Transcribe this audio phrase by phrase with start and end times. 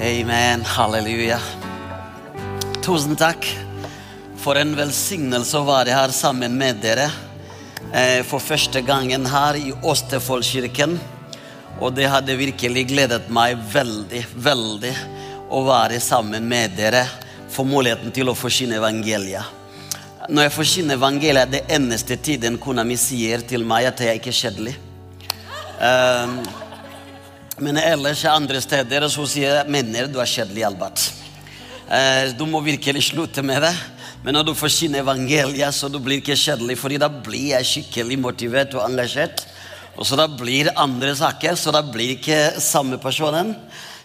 [0.00, 0.60] Amen.
[0.64, 1.38] Halleluja.
[2.84, 3.46] Tusen takk
[4.36, 7.06] for en velsignelse å være her sammen med dere.
[7.96, 10.98] Eh, for første gangen her i Åstefoldkirken.
[11.80, 14.92] Og det hadde virkelig gledet meg veldig, veldig
[15.48, 17.06] å være sammen med dere.
[17.48, 19.44] for muligheten til å forsyne evangeliet.
[20.28, 24.28] Når jeg forsyner evangeliet, det eneste tiden kona mi sier til meg at jeg ikke
[24.28, 24.74] er kjedelig.
[25.80, 26.65] Um,
[27.58, 31.04] men ellers andre steder så sier jeg mener du er kjedelig, Albert.
[31.86, 33.74] Uh, du må virkelig slutte med det.
[34.24, 38.18] Men når du forkynner evangeliet, så du blir ikke kjedelig, fordi da blir jeg skikkelig
[38.18, 39.44] motivert og engasjert.
[39.96, 43.54] Og så da blir andre saker, så da blir ikke samme personen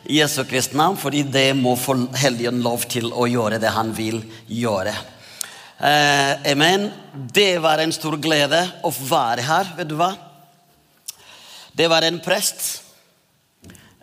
[0.08, 3.92] i Jesu Kristi navn, fordi det må få Helligen lov til å gjøre det han
[3.98, 4.94] vil gjøre.
[5.82, 6.88] Eh, amen.
[7.34, 9.74] Det var en stor glede å være her.
[9.80, 10.14] Vet du hva?
[11.74, 12.91] Det var en prest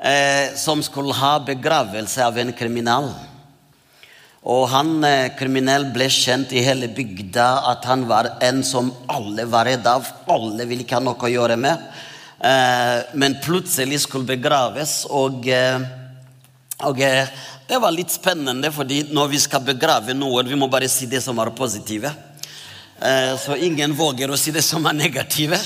[0.00, 3.10] eh, som skulle ha begravelse av en kriminell.
[4.48, 9.44] Og han eh, kriminell ble kjent i hele bygda at han var en som alle
[9.50, 10.06] var redd av.
[10.30, 11.82] Alle ville ikke ha noe å gjøre med.
[12.38, 15.82] Eh, men plutselig skulle begraves, og, eh,
[16.86, 17.26] og eh,
[17.68, 21.20] det var litt spennende, fordi når vi skal begrave noen, vi må bare si det
[21.24, 22.14] som er positive.
[23.02, 25.58] Eh, så ingen våger å si det som er negative.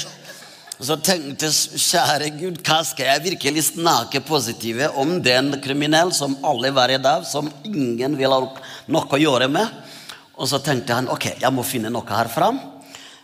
[0.83, 6.73] Så tenkte kjære Gud, hva skal jeg virkelig snakke positive om den kriminell som alle
[6.75, 8.41] var redd av, som ingen vil ha
[8.91, 9.77] noe å gjøre med?
[10.35, 12.59] Og så tenkte han ok, jeg må finne noe her fram.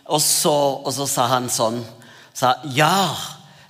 [0.07, 1.83] Og så, og så sa han sånn
[2.31, 3.11] sa, Ja,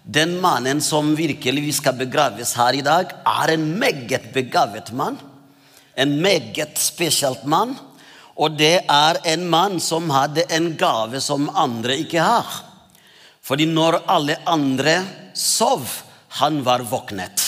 [0.06, 5.17] den mannen som virkelig skal begraves her i dag, er en meget begavet mann.
[5.98, 7.73] En meget spesielt mann.
[8.38, 12.69] Og det er en mann som hadde en gave som andre ikke har.
[13.44, 15.00] Fordi når alle andre
[15.34, 15.88] sov,
[16.42, 17.45] han var våknet.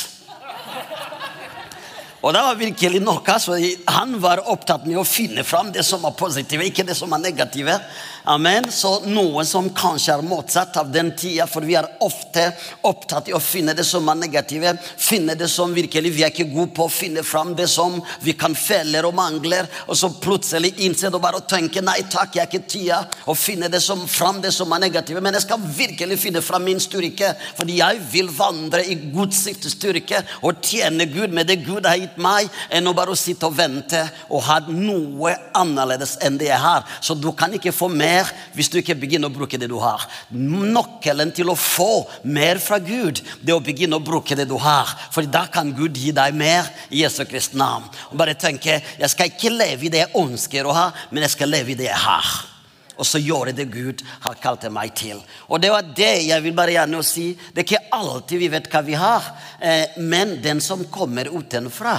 [2.22, 3.58] Og det var virkelig noe, så
[3.90, 7.22] Han var opptatt med å finne fram det som var positive, ikke det som var
[7.22, 7.80] negative.
[8.24, 8.72] Amen.
[8.72, 12.52] Så noe som kanskje er motsatt av den tida, for vi er ofte
[12.86, 14.76] opptatt i å finne det som er negative.
[14.98, 18.54] Finne det som virkelig vi er ikke gode på, finne fram det som vi kan
[18.58, 19.70] feller og mangler.
[19.88, 23.36] Og så plutselig innse det og bare tenke nei takk, jeg er ikke tida å
[23.38, 25.24] finne det som, fram det som er negative.
[25.24, 30.22] Men jeg skal virkelig finne fram min styrke, fordi jeg vil vandre i Guds styrke
[30.46, 34.04] og tjene Gud med det Gud har gitt meg, enn å bare sitte og vente
[34.30, 36.86] og ha noe annerledes enn det jeg har.
[37.02, 39.78] Så du kan ikke få med mer hvis du ikke begynner å bruke det du
[39.82, 40.04] har.
[40.32, 44.58] Nøkkelen til å få mer fra Gud, det er å begynne å bruke det du
[44.62, 44.92] har.
[45.14, 47.88] For da kan Gud gi deg mer i Jesu Kristi navn.
[48.12, 51.38] Og bare tenke jeg skal ikke leve i det jeg ønsker å ha, men jeg
[51.38, 52.32] skal leve i det jeg har.
[53.02, 55.22] Og så gjøre det Gud har kalt meg til.
[55.50, 57.32] Og det var det jeg vil bare gjerne si.
[57.34, 59.30] Det er ikke alltid vi vet hva vi har,
[59.60, 61.96] eh, men den som kommer utenfra,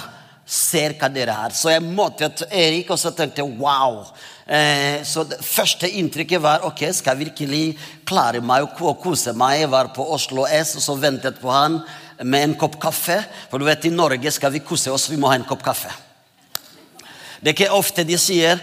[0.46, 1.54] ser hva dere har.
[1.54, 4.02] Så jeg måtte til Erik og så tenkte jeg wow.
[4.46, 7.64] Eh, så det første inntrykket var ok, skal jeg virkelig
[8.08, 9.60] klare meg å kose meg.
[9.62, 11.78] Jeg var på Oslo S og så ventet på han
[12.22, 13.20] med en kopp kaffe.
[13.50, 15.92] For du vet, i Norge skal vi kose oss, vi må ha en kopp kaffe.
[17.42, 18.60] Det er ikke ofte de sier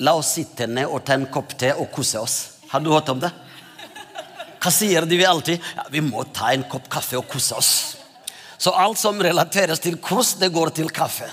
[0.00, 2.36] la oss sitte ned og ta en kopp te og kose oss.
[2.70, 3.30] Har du hørt om det?
[4.58, 5.60] Hva sier de alltid?
[5.76, 7.72] Ja, vi må ta en kopp kaffe og kose oss.
[8.58, 11.28] Så alt som relateres til kos, det går til kaffe.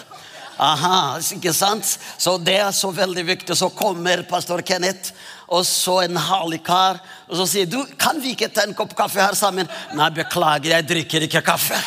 [0.62, 1.98] Aha, ikke sant?
[2.18, 3.58] Så det er så veldig viktig.
[3.58, 5.12] Så kommer pastor Kenneth,
[5.52, 7.02] og så en herlig kar.
[7.28, 9.68] Og så sier du, kan vi ikke ta en kopp kaffe her sammen?
[9.98, 11.80] Nei, beklager, jeg drikker ikke kaffe.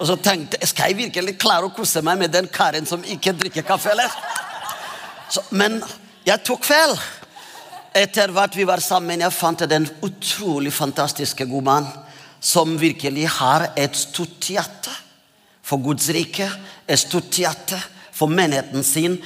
[0.00, 3.04] Og så tenkte jeg, skal jeg virkelig klare å kose meg med den karen som
[3.04, 4.10] ikke drikker kaffe, eller?
[5.30, 5.78] Så, men
[6.26, 6.96] jeg tok feil.
[7.94, 11.88] Etter hvert vi var sammen, jeg fant den utrolig fantastiske god mann
[12.40, 14.94] som virkelig har et stort hjerte
[15.70, 16.48] for Guds rike,
[16.90, 16.98] er
[17.38, 17.78] hjerte
[18.10, 19.20] for menigheten sin,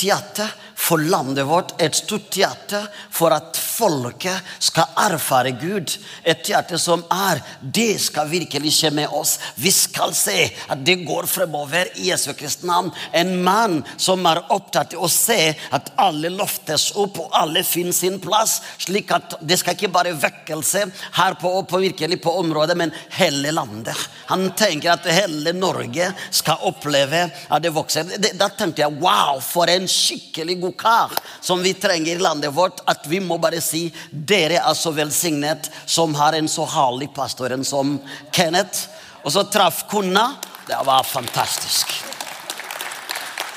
[0.00, 5.90] hjerte for landet vårt, et stort hjerte for at folket skal erfare Gud.
[6.22, 9.36] Et hjerte som er Det skal virkelig skje med oss.
[9.56, 10.36] Vi skal se
[10.68, 12.92] at det går fremover i Jesu Kristi navn.
[13.12, 17.96] En mann som er opptatt av å se at alle loftes opp, og alle finner
[17.96, 18.60] sin plass.
[18.84, 20.84] Slik at det skal ikke bare vekkelse
[21.18, 23.96] her på, på, virkelig på området, men hele landet.
[24.30, 28.16] Han tenker at hele Norge skal oppleve at det vokser.
[28.36, 32.82] Da tenkte jeg wow, for en skikkelig god kar som vi trenger i landet vårt.
[32.86, 37.54] At vi må bare si dere er så velsignet som har en så herlig pastor
[37.64, 37.96] som
[38.32, 38.88] Kenneth.
[39.24, 40.32] Og så traff kona.
[40.66, 41.92] Det var fantastisk.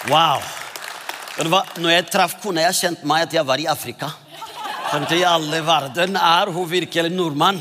[0.09, 0.41] Wow.
[1.79, 4.11] Når jeg traff kona, jeg kjente meg at jeg var i Afrika.
[4.89, 7.59] Tenkte I alle verden er hun virkelig nordmann.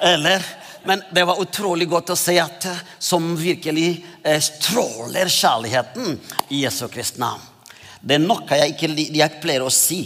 [0.00, 0.44] Eller?
[0.88, 3.88] Men det var utrolig godt å se at eh, som virkelig
[4.22, 6.14] eh, stråler kjærligheten
[6.54, 7.42] i Jesu Kristi navn.
[8.00, 10.04] Det er noe jeg ikke jeg pleier å si.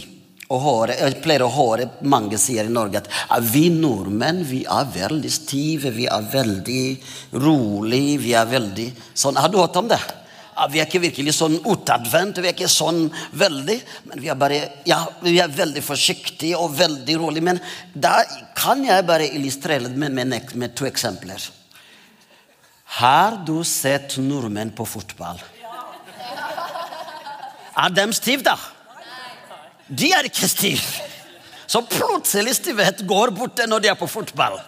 [0.53, 4.89] Og høre, jeg pleier å høre mange sier i Norge at vi nordmenn vi er
[4.91, 6.83] veldig stive, vi er veldig
[7.41, 9.39] rolig, vi er veldig sånn.
[9.39, 10.01] Har du hørt om det?
[10.69, 13.07] Vi er ikke virkelig sånn utadvendt, vi er ikke sånn
[13.39, 13.79] veldig.
[14.11, 17.47] Men vi er bare, ja, vi er veldig forsiktige og veldig rolige.
[17.49, 17.61] Men
[17.93, 18.19] da
[18.57, 21.41] kan jeg bare illustrere det med, med, med to eksempler.
[22.99, 25.41] Har du sett nordmenn på fotball?
[27.77, 28.55] Er de stive, da?
[29.87, 31.09] De er ikke stive.
[31.67, 34.59] Så plutselig stivhet går borte når de er på fotball.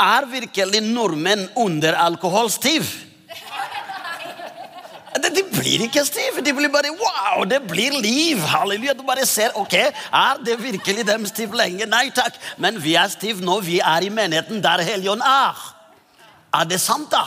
[0.00, 2.88] Er virkelig nordmenn under alkohol stiv?
[5.16, 6.42] De blir ikke stive.
[6.44, 8.40] De blir bare wow, det blir liv.
[8.40, 8.94] Halleluja.
[8.96, 11.88] Du bare ser ok, er det virkelig dem stiv lenge?
[11.88, 12.36] Nei takk.
[12.62, 13.58] Men vi er stive nå.
[13.64, 15.62] Vi er i menigheten der Helligånd er.
[16.56, 17.24] Er det sant, da?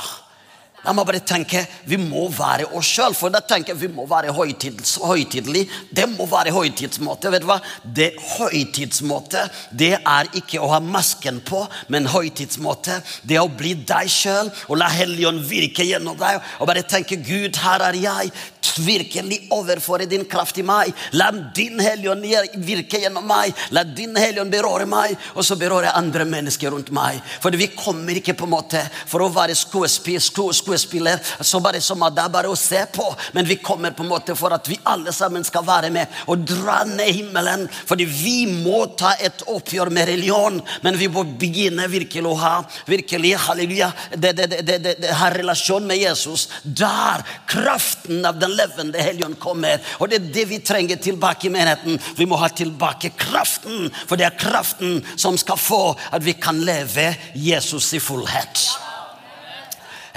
[0.80, 3.16] Jeg må bare tenke, Vi må være oss sjøl.
[3.18, 5.66] For da tenker vi må være høytidelig.
[5.92, 7.32] Det må være høytidsmåte.
[7.32, 7.60] vet du hva?
[7.84, 9.42] Det Høytidsmåte
[9.72, 11.62] det er ikke å ha masken på,
[11.92, 16.40] men høytidsmåte det er å bli deg sjøl og la Helligånd virke gjennom deg.
[16.60, 18.32] Og bare tenke Gud, her er jeg.
[18.80, 20.94] Virkelig overføre din kraft i meg.
[21.18, 22.24] La din Helligånd
[22.64, 23.56] virke gjennom meg.
[23.76, 27.20] La din Helligånd berøre meg, og så berøre andre mennesker rundt meg.
[27.44, 30.24] For vi kommer ikke på en måte for å være skuespiller
[30.70, 33.06] skuespiller så bare som at det er bare å se på.
[33.34, 36.46] Men vi kommer på en måte for at vi alle sammen skal være med og
[36.48, 37.68] dra ned himmelen.
[37.90, 42.54] Fordi vi må ta et oppgjør med religion, men vi må begynne virkelig å ha
[42.90, 46.48] virkelig, halleluja, det, det, det, det, har relasjon med Jesus.
[46.64, 49.82] Der kraften av den levende helgen kommer.
[50.00, 52.00] Og det er det vi trenger tilbake i menigheten.
[52.18, 56.62] Vi må ha tilbake kraften, for det er kraften som skal få at vi kan
[56.66, 58.89] leve Jesus i fullhet.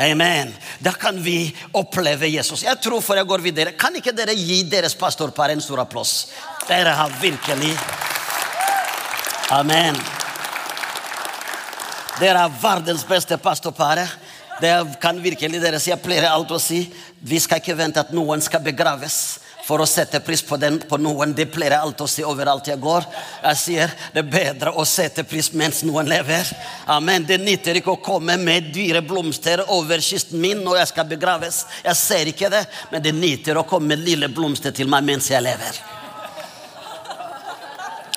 [0.02, 0.54] Amen.
[0.78, 2.64] Da kan vi oppleve Jesus.
[2.64, 6.32] Jeg tror før jeg går videre, Kan ikke dere gi deres pastorpar en stor applaus?
[6.68, 7.76] Dere har virkelig
[9.50, 9.96] Amen.
[12.18, 14.00] Dere er verdens beste pastorpar.
[14.60, 15.90] Det kan virkelig dere si.
[15.90, 16.82] Jeg pleier alltid å si
[17.20, 20.98] vi skal ikke vente at noen skal begraves for å sette pris på, den, på
[20.98, 21.34] noen.
[21.36, 23.06] Det pleier jeg alltid å si overalt jeg går.
[23.44, 26.50] Jeg sier det er bedre å sette pris mens noen lever.
[26.90, 27.26] Amen.
[27.28, 31.62] Det nytter ikke å komme med dyre blomster over kisten min når jeg skal begraves.
[31.86, 35.30] Jeg ser ikke det, men det nytter å komme med lille blomster til meg mens
[35.30, 35.82] jeg lever.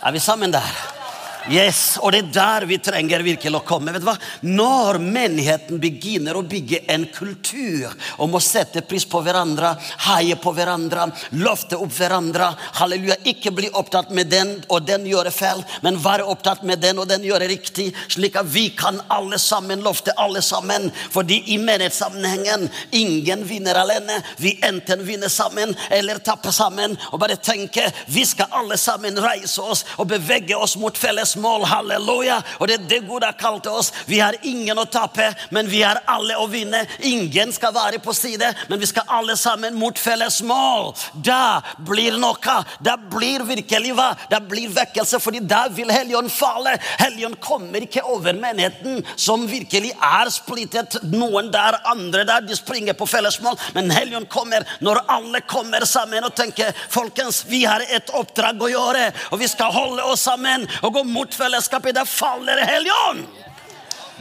[0.05, 1.04] Er vi sammen der?
[1.45, 3.91] Yes, Og det er der vi trenger virkelig å komme.
[3.93, 4.15] vet du hva?
[4.41, 9.75] Når menigheten begynner å bygge en kultur om å sette pris på hverandre,
[10.07, 11.05] heie på hverandre,
[11.37, 12.47] løfte opp hverandre
[12.79, 13.19] Halleluja.
[13.29, 17.07] Ikke bli opptatt med den og den gjør feil, men være opptatt med den og
[17.09, 20.89] den gjør riktig, slik at vi kan alle sammen løfte alle sammen.
[21.13, 24.17] Fordi i menighetssammenhengen ingen vinner alene.
[24.41, 26.97] Vi enten vinner sammen eller tapper sammen.
[27.11, 31.65] Og bare tenke vi skal alle sammen reise oss og bevege oss mot felles mål.
[31.69, 32.41] Halleluja.
[32.59, 33.91] Og det er det Gud har kalt oss.
[34.09, 36.83] Vi har ingen å tape, men vi har alle å vinne.
[37.05, 40.93] Ingen skal være på side, men vi skal alle sammen mot felles mål.
[41.25, 42.57] Da blir noe.
[42.83, 44.11] Da blir virkelig hva?
[44.31, 46.75] Da blir vekkelse, fordi da vil Helligånd falle.
[46.99, 50.99] Helligånd kommer ikke over menigheten som virkelig er splittet.
[51.11, 52.45] Noen der, andre der.
[52.45, 57.43] De springer på felles mål, men Helligånd kommer når alle kommer sammen og tenker folkens,
[57.47, 61.24] vi har et oppdrag å gjøre, og vi skal holde oss sammen og gå mot
[61.33, 63.25] fellesskapet, der faller Helligånd.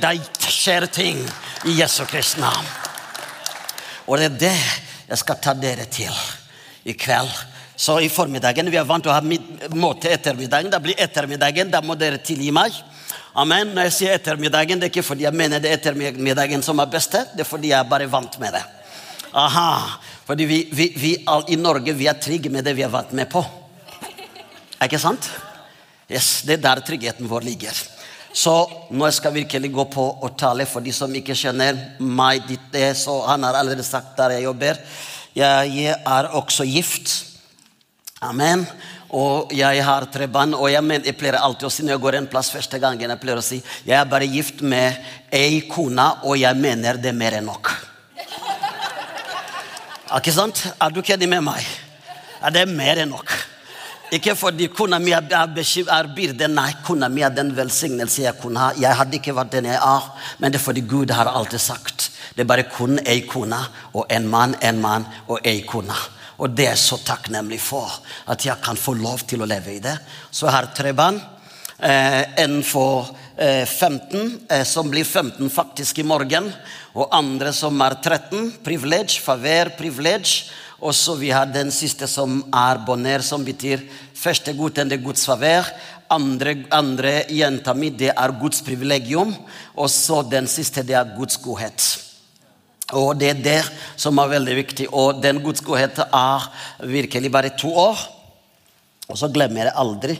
[0.00, 0.14] Det
[0.50, 1.20] skjer ting
[1.68, 2.66] i Jesu Kristi navn.
[4.06, 4.56] Og det er det
[5.08, 6.12] jeg skal ta dere til
[6.84, 7.30] i kveld.
[7.76, 10.70] Så i formiddagen, Vi er vant til å ha måte ettermiddagen.
[10.70, 12.73] Det blir ettermiddagen, da må dere tilgi meg.
[13.34, 13.75] Amen.
[13.75, 16.87] Når jeg sier ettermiddagen, det er ikke fordi jeg mener det er ettermiddagen som er
[16.87, 18.62] beste, det er fordi jeg er bare vant med det.
[19.34, 19.99] Aha.
[20.25, 21.16] Fordi vi, vi, vi
[21.50, 23.42] i Norge vi er trygge med det vi er vant med på.
[24.78, 25.26] Er ikke sant?
[26.11, 27.73] Yes, Det er der tryggheten vår ligger.
[28.34, 28.52] Så
[28.90, 32.42] nå skal jeg virkelig gå på og tale for de som ikke kjenner meg.
[32.94, 34.78] Så Han har allerede sagt der jeg jobber.
[35.34, 37.26] Jeg er også gift.
[38.20, 38.66] Amen.
[39.11, 40.54] Og jeg har tre barn.
[40.54, 43.11] Og jeg, mener, jeg pleier alltid å si når jeg går en plass første gangen
[43.11, 44.99] jeg pleier å si, jeg er bare gift med
[45.30, 47.70] ei kone, og jeg mener det er mer enn nok.
[50.18, 50.66] Ikke sant?
[50.82, 51.66] Er du enig med meg?
[52.42, 53.53] Er det er mer enn nok.
[54.12, 55.25] Ikke fordi kona mi er,
[56.14, 56.49] byrde.
[56.49, 58.73] Nei, kona mi er den velsignelse jeg kunne ha.
[58.76, 62.11] Jeg hadde ikke vært den jeg er, men det er fordi Gud har alltid sagt.
[62.34, 63.58] Det er bare kun ei kone
[63.94, 65.96] og en mann, en mann og ei kone.
[66.38, 67.90] Og det er så takknemlig for
[68.30, 69.94] at jeg kan få lov til å leve i det.
[70.30, 71.20] Så jeg har tre barn.
[71.78, 76.50] Eh, en for eh, 15, eh, som blir 15 faktisk i morgen.
[76.94, 78.52] Og andre som er 13.
[78.66, 80.50] Privilege, favør, privilege.
[80.85, 83.83] Og så vi har den siste som er boner, som betyr
[84.14, 85.69] første gutten det er Guds favør.
[86.12, 89.33] Andre, andre jenta mi det er Guds privilegium.
[89.81, 91.87] Og så den siste det er Guds godhet.
[92.93, 93.61] Og det er det
[93.97, 94.91] som er veldig viktig.
[94.93, 96.50] Og den Guds godhet er
[96.85, 98.05] virkelig bare to år.
[99.09, 100.19] Og så glemmer jeg det aldri.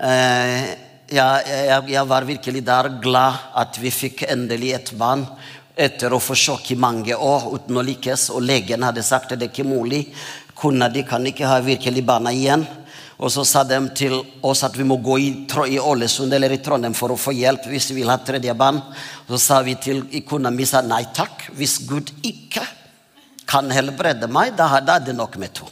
[0.00, 0.70] Eh,
[1.10, 5.26] jeg, jeg, jeg, var virkelig der glad at vi fikk endelig et barn
[5.76, 8.28] etter å forsøke i mange år uten å lykkes.
[8.34, 10.02] Og legen hadde sagt at det ikke er mulig.
[10.54, 12.66] Kona di kan ikke ha virkelig barna igjen.
[13.20, 16.94] Og så sa de til oss at vi må gå i Ålesund eller i Trondheim
[16.96, 18.80] for å få hjelp hvis vi vil ha tredje barn.
[19.28, 21.50] Så sa vi til kona mi sa nei takk.
[21.56, 22.64] Hvis Gud ikke
[23.50, 25.68] kan helbrede meg, da er det nok med to.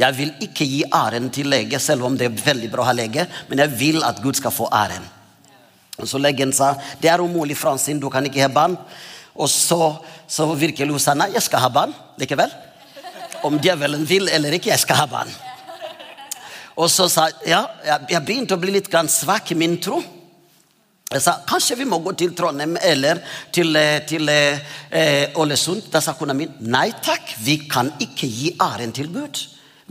[0.00, 2.94] Jeg vil ikke gi æren til lege, selv om det er veldig bra å ha
[2.96, 5.04] lege, men jeg vil at Gud skal få æren.
[6.00, 8.78] Og så legen sa det er umulig, Fransin, du kan ikke ha barn.
[9.36, 9.94] Og så,
[10.28, 12.52] så virkelig hun sa nei, jeg skal ha barn likevel.
[13.46, 15.32] Om djevelen vil eller ikke, jeg skal ha barn.
[16.80, 20.00] Og så sa ja, jeg begynte å bli litt svak i min tro.
[21.12, 23.20] Jeg sa kanskje vi må gå til Trondheim eller
[23.52, 25.90] til, eh, til eh, Ålesund.
[25.92, 29.42] Da sa kona mi nei takk, vi kan ikke gi æren til Gud.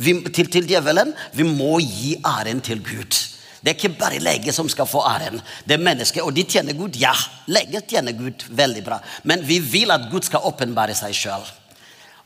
[0.01, 1.13] Vi, til, til djevelen.
[1.37, 3.19] Vi må gi æren til Gud.
[3.61, 5.41] Det er ikke bare lege som skal få æren.
[5.65, 6.97] Det er mennesker, Og de tjener Gud.
[6.97, 7.13] Ja,
[7.47, 8.99] leger tjener Gud veldig bra.
[9.23, 11.45] Men vi vil at Gud skal åpenbare seg sjøl.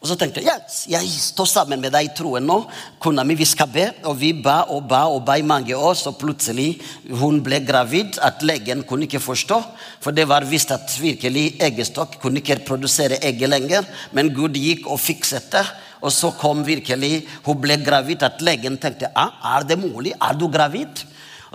[0.05, 2.59] Og så tenkte jeg yes, jeg står sammen med deg i troen nå.
[3.01, 3.87] Kona mi, vi skal be.
[4.05, 5.95] Og vi ba og ba og ba i mange år.
[5.97, 6.77] Så plutselig
[7.09, 8.19] hun ble gravid.
[8.21, 9.57] At legen kunne ikke forstå.
[10.05, 13.87] For det var visst at virkelig eggestokk kunne ikke produsere egg lenger.
[14.13, 15.65] Men Gud gikk og fikset det.
[16.05, 18.23] Og så kom virkelig Hun ble gravid.
[18.23, 20.13] At legen tenkte ah, er det mulig?
[20.21, 21.01] Er du gravid?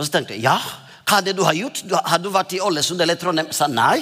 [0.00, 0.56] Og så tenkte jeg ja.
[1.04, 1.82] Hva er det du har gjort?
[1.84, 3.50] Du, har du vært i Ålesund eller Trondheim?
[3.52, 4.00] Sa nei.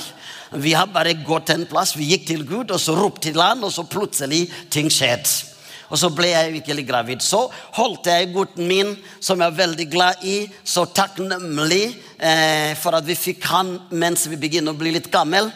[0.54, 1.96] Vi har bare gått en plass.
[1.98, 5.56] Vi gikk til Gud, og så ropte til han, og så plutselig ting skjedde.
[5.88, 7.24] Og så ble jeg virkelig gravid.
[7.24, 7.46] Så
[7.78, 8.92] holdt jeg gutten min,
[9.24, 11.86] som jeg er veldig glad i, så takknemlig
[12.20, 15.48] eh, for at vi fikk han mens vi begynner å bli litt gammel.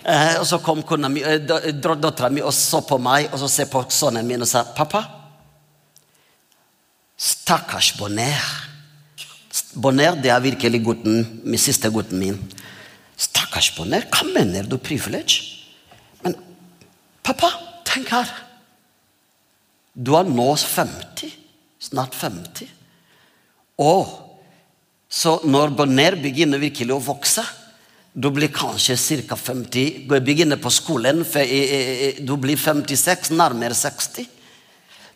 [0.00, 0.80] Eh, og så kom
[1.12, 4.48] mi, eh, dattera mi og så på meg og så se på sønnen min og
[4.48, 5.02] sa pappa,
[7.16, 8.75] stakkars Bonner.
[9.76, 12.38] Bonner det er virkelig gutten, min siste gutten min.
[13.16, 15.44] Stakkars Bonner, hva mener du privilege?
[16.24, 16.36] Men
[17.24, 17.52] pappa,
[17.88, 18.32] tenk her.
[19.92, 21.36] Du er nå 50.
[21.86, 22.72] Snart 50.
[23.84, 24.08] Og
[25.08, 27.44] så når Bonner begynner virkelig å vokse
[28.16, 28.96] du blir kanskje
[29.28, 29.36] ca.
[29.36, 34.24] 50 Du Begynner på skolen, du blir 56, nærmere 60.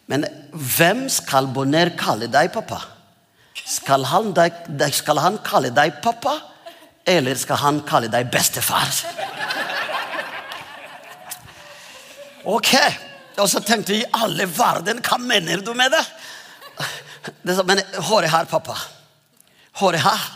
[0.06, 2.99] Men hvem skal Bonner kalle deg, pappa?
[3.54, 4.32] Skal han,
[4.92, 6.36] skal han kalle deg pappa,
[7.06, 8.90] eller skal han kalle deg bestefar?
[12.48, 12.74] Ok.
[13.40, 16.02] Og så tenkte jeg i alle verden, hva mener du med det?
[17.46, 18.76] det så, men hør her, pappa.
[19.80, 20.26] Hør her.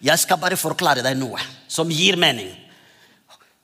[0.00, 2.50] Jeg skal bare forklare deg noe som gir mening.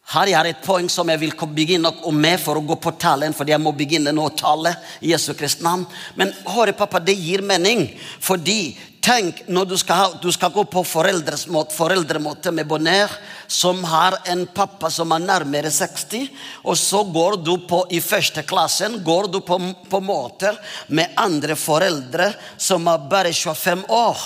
[0.06, 3.34] Her er et poeng som jeg vil begynne med for å gå på talen.
[3.34, 5.86] fordi jeg må begynne nå å tale i Jesu Kristi navn.
[6.14, 7.88] Men hør, pappa, det gir mening.
[8.20, 13.10] Fordi tenk når du skal, du skal gå på foreldremåte med Bonner,
[13.48, 16.30] som har en pappa som er nærmere 60,
[16.62, 19.58] og så går du på i første klassen går du på,
[19.90, 20.54] på måter
[20.86, 24.24] med andre foreldre som er bare 25 år.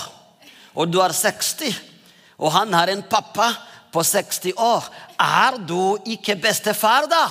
[0.77, 1.73] Og du er 60.
[2.37, 3.49] Og han har en pappa
[3.91, 4.85] på 60 år.
[5.21, 7.25] Er du ikke bestefar, da?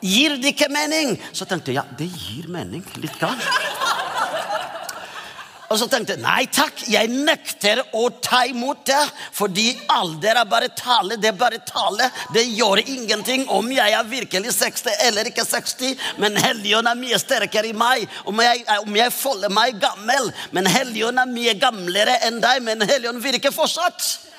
[0.00, 1.16] Gir det ikke mening?
[1.36, 2.84] Så tenkte jeg ja, det gir mening.
[3.00, 3.40] Litt grann.
[5.70, 9.02] Og så tenkte jeg nei takk, jeg nekter å ta imot det.
[9.36, 11.18] Fordi alder er bare tale.
[11.20, 12.08] Det er bare tale.
[12.34, 15.94] Det gjør ingenting om jeg er virkelig 60 eller ikke 60.
[16.22, 18.08] Men Helligånd er mye sterkere i meg.
[18.26, 20.32] Om jeg, om jeg folder meg gammel.
[20.56, 22.64] Men Helligånd er mye gamlere enn deg.
[22.66, 24.29] Men Helligånd virker fortsatt.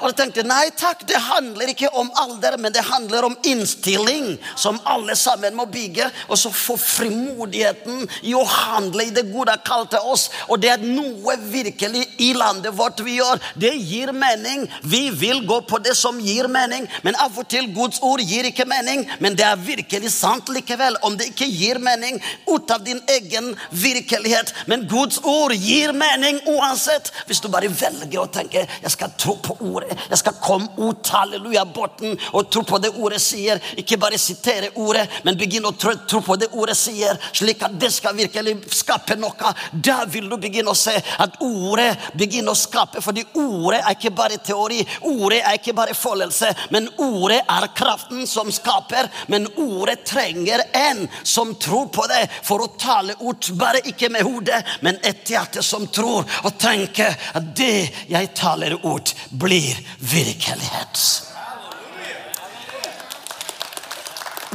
[0.00, 4.32] Og jeg tenkte nei takk, det handler ikke om alder, men det handler om innstilling
[4.56, 6.08] som alle sammen må bygge.
[6.28, 10.28] Og så få frimodigheten i å handle i det gode kalte kalt oss.
[10.48, 13.40] Og det er noe virkelig i landet vårt vi gjør.
[13.60, 14.66] Det gir mening.
[14.82, 16.86] Vi vil gå på det som gir mening.
[17.02, 19.06] Men av og til Guds ord gir ikke mening.
[19.20, 20.98] Men det er virkelig sant likevel.
[21.06, 24.52] Om det ikke gir mening ut av din egen virkelighet.
[24.66, 27.12] Men Guds ord gir mening uansett.
[27.26, 31.10] Hvis du bare velger å tenke jeg skal tro på ordet jeg skal komme ut
[31.14, 33.60] halleluja-botten og tro på det ordet sier.
[33.80, 37.76] Ikke bare sitere ordet, men begynne å tro, tro på det ordet sier, slik at
[37.80, 39.54] det skal virkelig skape noe.
[39.72, 43.02] Da vil du begynne å se at ordet begynner å skape.
[43.04, 44.80] Fordi ordet er ikke bare teori,
[45.10, 49.10] ordet er ikke bare følelse, men ordet er kraften som skaper.
[49.32, 54.26] Men ordet trenger en som tror på det, for å tale ut, bare ikke med
[54.26, 61.04] hodet, men et hjerte som tror og tenker at det jeg taler ut, blir virkelighet.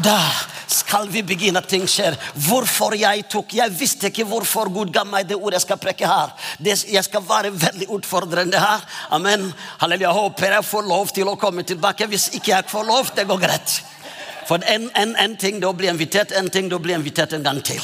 [0.04, 0.20] Da
[0.68, 2.18] skal vi begynne at ting skjer.
[2.48, 6.10] Hvorfor jeg tok Jeg visste ikke hvorfor Gud ga meg det ordet jeg skal preke
[6.10, 6.34] her.
[6.60, 8.84] Det, jeg skal være veldig utfordrende her.
[9.16, 9.52] Amen.
[9.80, 10.12] Halleluja.
[10.12, 12.10] Håper jeg får lov til å komme tilbake.
[12.12, 13.78] Hvis ikke jeg får lov, det går greit.
[14.46, 17.64] For en, en, en ting da blir invitert, en ting da blir invitert en gang
[17.66, 17.82] til.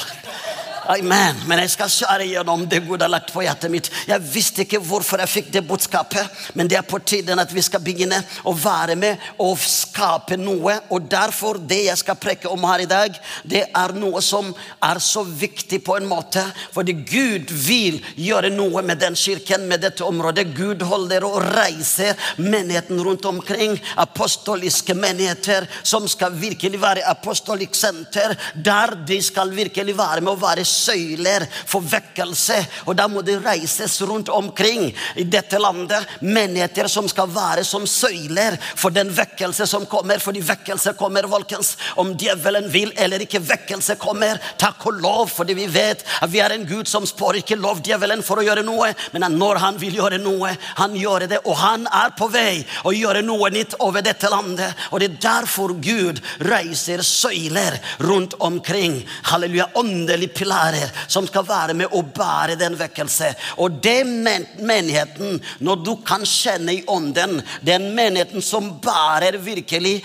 [0.89, 1.37] Amen.
[1.45, 3.89] Men jeg skal skjære gjennom det Gud har lagt på hjertet mitt.
[4.09, 7.61] Jeg visste ikke hvorfor jeg fikk det budskapet, men det er på tiden at vi
[7.61, 8.17] skal begynne
[8.49, 10.79] å være med og skape noe.
[10.89, 14.49] Og derfor, det jeg skal preke om her i dag, det er noe som
[14.81, 16.43] er så viktig på en måte.
[16.73, 20.47] Fordi Gud vil gjøre noe med den kirken, med dette området.
[20.57, 23.77] Gud holder og reiser menigheten rundt omkring.
[24.01, 28.33] Apostoliske menigheter som skal virkelig være apostolisk senter.
[28.55, 32.57] Der de skal virkelig være med å være søyler for vekkelse.
[32.87, 37.85] Og da må det reises rundt omkring i dette landet menigheter som skal være som
[37.87, 40.21] søyler for den vekkelse som kommer.
[40.21, 41.75] Fordi vekkelse kommer, folkens.
[42.01, 44.39] Om djevelen vil eller ikke, vekkelse kommer.
[44.61, 47.81] Takk og lov, fordi vi vet at vi er en Gud som spår ikke lov
[47.85, 51.41] djevelen for å gjøre noe, men når han vil gjøre noe, han gjør det.
[51.45, 54.77] Og han er på vei å gjøre noe nytt over dette landet.
[54.91, 59.01] Og det er derfor Gud reiser søyler rundt omkring.
[59.31, 59.69] Halleluja.
[59.81, 63.31] Åndelig pilar lærer som skal være med å bære den vekkelse.
[63.63, 69.99] Og det menigheten, når du kan kjenne i ånden, den menigheten som bærer virkelig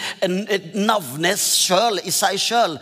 [0.74, 2.76] navnet sjøl i seg sjøl,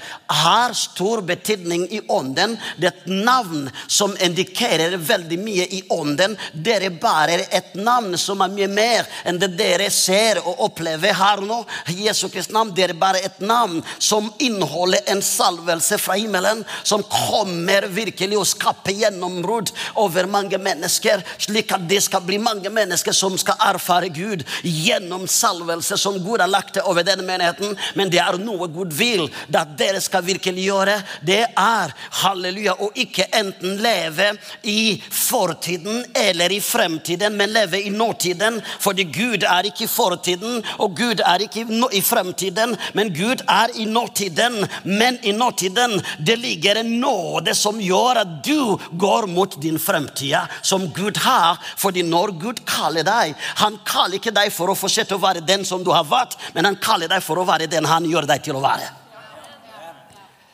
[0.44, 2.56] har stor betydning i ånden.
[2.78, 6.36] Det er et navn som indikerer veldig mye i ånden.
[6.52, 11.42] Dere bærer et navn som er mye mer enn det dere ser og opplever her
[11.44, 11.62] nå.
[11.94, 17.63] Jesu Kristi navn, dere bærer et navn som inneholder en salvelse fra himmelen, som kommer
[17.64, 23.14] kommer virkelig å skape gjennombrudd over mange mennesker, slik at det skal bli mange mennesker
[23.16, 27.72] som skal erfare Gud gjennom salvelse som Gud har lagt over denne menigheten.
[27.96, 30.98] Men det er noe Gud vil at dere skal virkelig gjøre.
[31.24, 34.34] Det er halleluja å ikke enten leve
[34.68, 38.60] i fortiden eller i fremtiden, men leve i nåtiden.
[38.84, 43.72] Fordi Gud er ikke i fortiden, og Gud er ikke i fremtiden, men Gud er
[43.80, 44.60] i nåtiden.
[44.84, 50.36] Men i nåtiden det ligger en nåde som gjør at du går mot din fremtid,
[50.62, 51.60] som Gud har.
[51.80, 55.64] Fordi når Gud kaller deg, han kaller ikke deg for å fortsette å være den
[55.68, 58.44] som du har vært, men han kaller deg for å være den han gjør deg
[58.44, 58.92] til å være.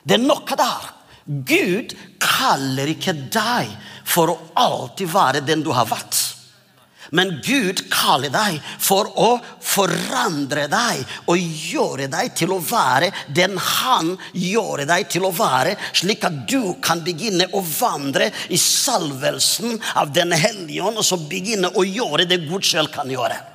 [0.02, 0.90] Det er noe der.
[1.46, 3.70] Gud kaller ikke deg
[4.08, 6.29] for å alltid være den du har vært.
[7.16, 9.30] Men Gud kaller deg for å
[9.64, 15.76] forandre deg og gjøre deg til å være den han gjorde deg til å være,
[15.96, 21.18] slik at du kan begynne å vandre i salvelsen av Den hellige ånd, og så
[21.30, 23.49] begynne å gjøre det Gud selv kan gjøre.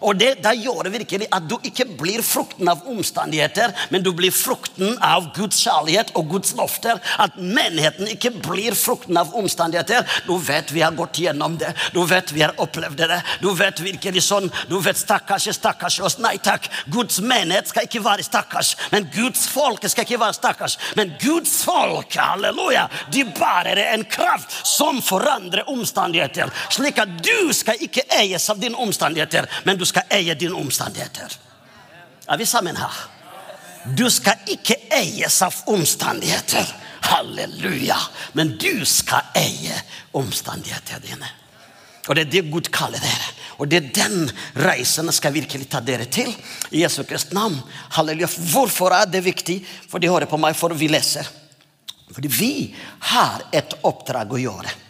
[0.00, 4.12] Og det, det gjør det virkelig at du ikke blir frukten av omstendigheter, men du
[4.16, 7.00] blir frukten av Guds kjærlighet og Guds lofter.
[7.18, 10.06] At menigheten ikke blir frukten av omstendigheter.
[10.28, 11.72] Du vet vi har gått gjennom det.
[11.94, 13.20] Du vet vi har opplevd det.
[13.42, 14.50] Du vet virkelig sånn.
[14.70, 16.18] Du vet stakkars, stakkars oss.
[16.22, 16.68] Nei takk.
[16.92, 18.74] Guds menighet skal ikke være stakkars.
[18.92, 20.78] Men Guds folk skal ikke være stakkars.
[20.98, 26.52] Men Guds folk, halleluja, de bærer en kraft som forandrer omstendigheter.
[26.74, 31.38] Slik at du skal ikke eies av dine omstendigheter, men du skal eie dine omstendigheter.
[32.28, 32.98] Er vi sammen her?
[33.96, 36.68] Du skal ikke eies av omstendigheter.
[37.08, 37.96] Halleluja.
[38.36, 39.76] Men du skal eie
[40.18, 41.30] omstendighetene dine.
[42.08, 43.34] Og Det er det Gud kaller dere.
[43.58, 44.30] Og det er den
[44.64, 46.30] reisen skal virkelig ta dere til.
[46.70, 47.58] I Jesu Kristi navn.
[47.96, 48.28] Halleluja.
[48.52, 49.60] Hvorfor er det viktig?
[49.88, 51.28] For de hører på meg, for vi leser.
[52.12, 52.52] Fordi vi
[53.12, 54.87] har et oppdrag å gjøre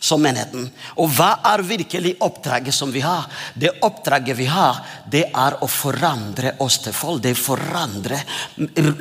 [0.00, 0.64] som menigheten.
[0.96, 3.26] Og hva er virkelig oppdraget som vi har?
[3.52, 4.80] Det oppdraget vi har,
[5.12, 7.20] det er å forandre oss til folk.
[7.20, 8.20] Det er å forandre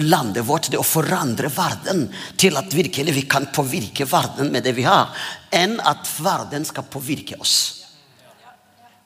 [0.03, 2.09] landet vårt, det er å forandre verden
[2.39, 5.15] til at virkelig vi kan påvirke verden med det vi har,
[5.55, 7.57] enn at verden skal påvirke oss.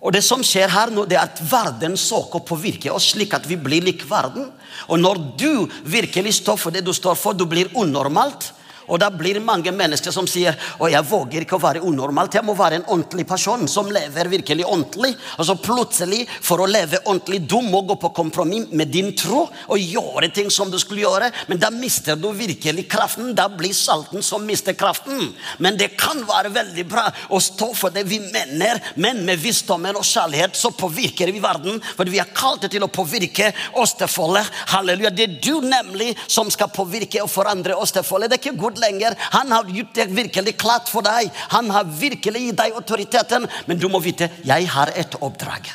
[0.04, 3.38] Og det som skjer her nå, det er at verden søker å påvirke oss slik
[3.38, 4.50] at vi blir lik verden.
[4.90, 8.50] Og når du virkelig står for det du står for, du blir unormalt
[8.88, 12.36] Og da blir mange mennesker som sier og jeg våger ikke å være unormalt.
[12.38, 15.14] Jeg må være en ordentlig person som lever virkelig ordentlig.
[15.38, 19.46] Og så plutselig, for å leve ordentlig, du må gå på kompromiss med din tro
[19.48, 21.30] og gjøre ting som du skulle gjøre.
[21.50, 23.34] Men da mister du virkelig kraften.
[23.38, 25.32] Da blir salten som mister kraften.
[25.64, 29.96] Men det kan være veldig bra å stå for det vi mener, men med visdommen
[29.98, 31.80] og kjærlighet så påvirker vi verden.
[31.98, 34.50] For vi er kalt til å påvirke Åstefoldet.
[34.74, 35.12] Halleluja.
[35.14, 38.32] Det er du nemlig som skal påvirke og forandre Åstefoldet.
[38.32, 39.16] Det er ikke godt lenger.
[39.32, 41.32] Han har gjort det virkelig klart for deg.
[41.50, 43.48] Han har virkelig gitt deg autoriteten.
[43.66, 45.70] Men du må vite jeg har et oppdrag.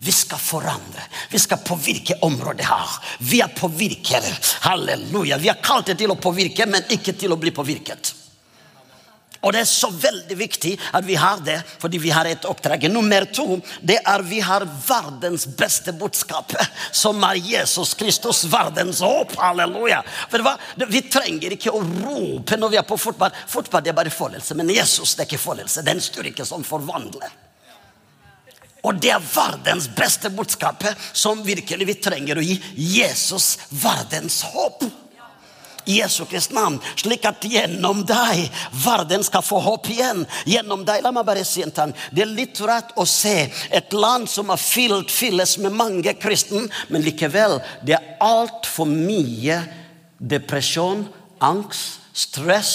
[0.00, 1.02] Vi skal forandre.
[1.30, 2.94] Vi skal påvirke området her.
[3.18, 4.32] Vi er påvirkere.
[4.64, 5.36] Halleluja.
[5.38, 8.14] Vi er kalt til å påvirke, men ikke til å bli påvirket.
[9.40, 12.84] Og det er så veldig viktig at vi har det, fordi vi har et oppdrag.
[12.92, 16.52] Nummer to det er vi har verdens beste budskap,
[16.92, 19.32] som er Jesus Kristus, verdens håp.
[19.40, 20.02] Halleluja.
[20.84, 23.32] Vi trenger ikke å rope når vi er på fotball.
[23.48, 25.80] Fotball det er bare følelse, men Jesus det er ikke følelse.
[25.80, 27.32] Det er en styrke som forvandler.
[28.84, 34.84] Og det er verdens beste budskap som virkelig vi trenger å gi Jesus verdens håp.
[35.88, 38.46] Jesu Kristi navn, slik at gjennom deg
[38.84, 40.24] verden skal få håp igjen.
[40.48, 41.94] Gjennom deg, la meg bare si en ting.
[42.12, 46.66] Det er litt rart å se et land som har fylt, fylles med mange kristne,
[46.88, 49.60] men likevel, det er altfor mye
[50.20, 51.06] depresjon,
[51.40, 52.74] angst, stress.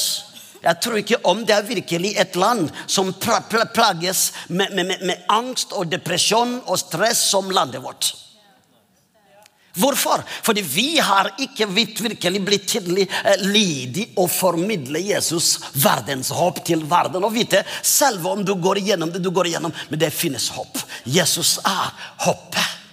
[0.66, 5.76] Jeg tror ikke om det er virkelig et land som plages med, med, med angst
[5.78, 8.16] og depresjon og stress som landet vårt.
[9.76, 10.24] Hvorfor?
[10.44, 16.86] Fordi vi har ikke virkelig blitt tydelig eh, lydig å formidle Jesus verdens håp til
[16.90, 17.26] verden.
[17.28, 20.80] Og vite, selv om du går igjennom det du går igjennom, men det finnes håp.
[21.04, 21.92] Jesus er
[22.28, 22.85] håpet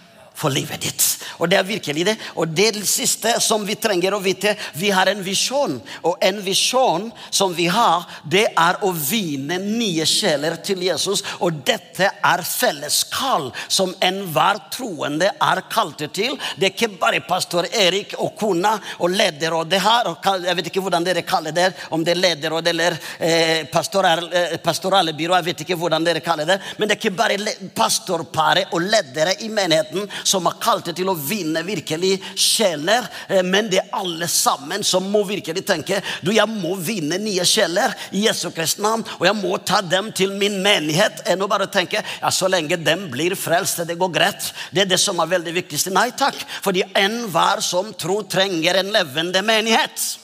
[0.42, 1.04] for livet ditt.
[1.38, 2.16] Og det er virkelig det.
[2.38, 5.78] Og det siste som vi trenger å vite, vi har en visjon.
[6.08, 11.22] Og en visjon som vi har, det er å vinne nye sjeler til Jesus.
[11.42, 16.38] Og dette er felleskall som enhver troende er kalt til.
[16.56, 20.10] Det er ikke bare pastor Erik og kona og lederrådet her.
[20.12, 24.56] Og jeg vet ikke hvordan dere kaller det, om det er lederråd eller eh, eh,
[24.62, 25.38] pastorale byrå.
[25.38, 26.58] Jeg vet ikke hvordan dere kaller det.
[26.78, 31.16] Men det er ikke bare pastorparet og ledere i menigheten som er kalt til å
[31.16, 33.06] vinne virkelig sjeler.
[33.28, 37.44] Eh, men det er alle sammen som må virkelig tenke du, jeg må vinne nye
[37.48, 39.04] sjeler i Jesu Kristi navn.
[39.18, 41.24] Og jeg må ta dem til min menighet.
[41.30, 44.50] Enn å bare tenke ja, så lenge dem blir frelst, det går greit.
[44.72, 45.92] Det er det som er veldig viktigst.
[45.94, 46.38] Nei takk.
[46.64, 50.21] Fordi enhver som tror, trenger en levende menighet.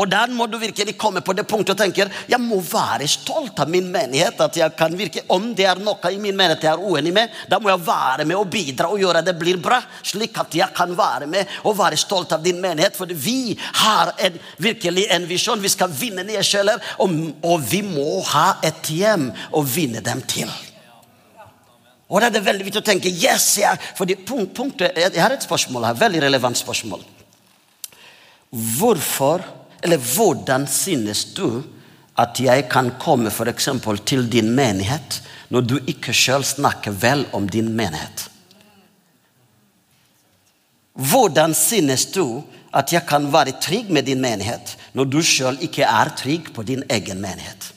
[0.00, 3.60] Og der må du virkelig komme på det punktet og tenke jeg må være stolt
[3.60, 4.40] av min menighet.
[4.40, 7.28] at jeg kan virke, Om det er noe i min menighet jeg er uenig med,
[7.48, 9.82] da må jeg være med og bidra og gjøre det blir bra.
[10.02, 12.96] Slik at jeg kan være med og være stolt av din menighet.
[12.96, 15.60] For vi har en, virkelig en visjon.
[15.60, 20.24] Vi skal vinne nye sjeler, og, og vi må ha et hjem å vinne dem
[20.24, 20.48] til.
[22.10, 23.76] Og da er det veldig viktig å tenke yes, ja.
[23.96, 27.04] fordi punkt, punktet, Jeg har et spørsmål her, veldig relevant spørsmål.
[28.50, 29.44] Hvorfor
[29.82, 31.62] eller hvordan synes du
[32.20, 33.48] at jeg kan komme for
[34.04, 38.28] til din menighet når du ikke sjøl snakker vel om din menighet?
[40.92, 45.82] Hvordan synes du at jeg kan være trygg med din menighet når du sjøl ikke
[45.82, 47.72] er trygg på din egen menighet?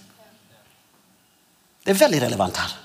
[1.83, 2.79] Det er veldig relevant her.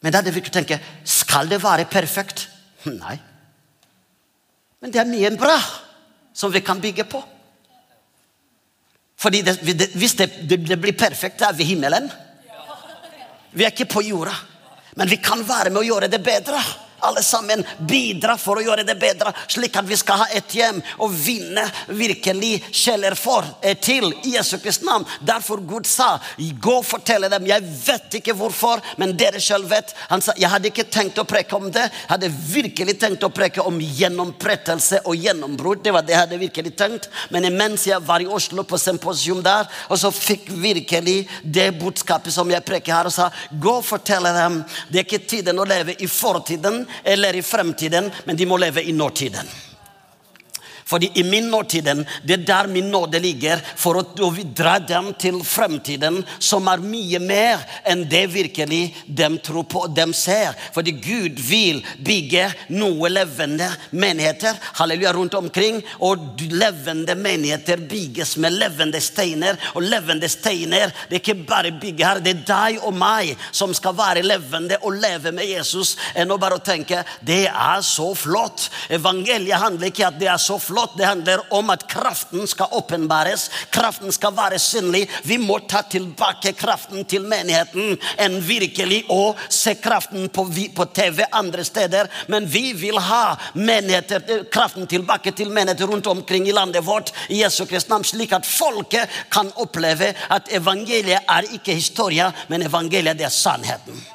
[0.00, 2.48] Men da er det viktig å tenke skal det være perfekt?
[2.84, 3.16] Nei.
[4.80, 5.56] Men det er mye bra
[6.34, 7.22] som vi kan bygge på.
[9.16, 9.58] Fordi det,
[9.94, 12.10] Hvis det, det, blir perfekt, er vi i himmelen.
[13.54, 14.34] Vi er ikke på jorda.
[14.98, 16.60] Men vi kan være med å gjøre det bedre
[17.04, 20.80] alle sammen bidra for å gjøre det bedre, slik at vi skal ha et hjem
[21.04, 25.06] og vinne virkelig kjeller for eh, til i Jesu Kristi navn.
[25.20, 27.46] Derfor Gud sa, gå og fortelle dem.
[27.48, 29.94] Jeg vet ikke hvorfor, men dere selv vet.
[30.10, 31.86] Han sa, jeg hadde ikke tenkt å preke om det.
[31.88, 35.84] Jeg hadde virkelig tenkt å preke om gjennomprettelse og gjennombrudd.
[35.84, 37.08] Det var det jeg hadde virkelig tenkt.
[37.34, 42.34] Men mens jeg var i Oslo på symposium der, og så fikk virkelig det budskapet
[42.34, 44.60] som jeg preker her, og sa, gå og fortelle dem.
[44.88, 48.82] Det er ikke tiden å leve i fortiden, eller i fremtiden, men de må leve
[48.82, 49.48] i nåtiden.
[50.94, 55.40] Fordi i min nåtiden, det er der min nåde ligger, for å dra dem til
[55.42, 60.54] fremtiden, som er mye mer enn det virkelig dem tror på, dem ser.
[60.74, 62.46] Fordi Gud vil bygge
[62.78, 65.80] noe levende menigheter halleluja, rundt omkring.
[66.06, 69.58] Og levende menigheter bygges med levende steiner.
[69.74, 73.74] Og levende steiner det er ikke bare bygge her, det er deg og meg som
[73.74, 78.68] skal være levende og leve med Jesus, enn å bare tenke det er så flott.
[78.94, 80.98] Evangeliet handler ikke om at det er så flott godt.
[80.98, 83.50] Det handler om at kraften skal åpenbares.
[83.70, 85.08] Kraften skal være synlig.
[85.24, 91.24] Vi må ta tilbake kraften til menigheten enn virkelig å se kraften på, på TV
[91.32, 92.10] andre steder.
[92.28, 93.36] Men vi vil ha
[94.52, 98.46] kraften tilbake til menigheter rundt omkring i landet vårt i Jesu Kristi navn, slik at
[98.46, 104.13] folket kan oppleve at evangeliet er ikke historie, men evangeliet er sannheten.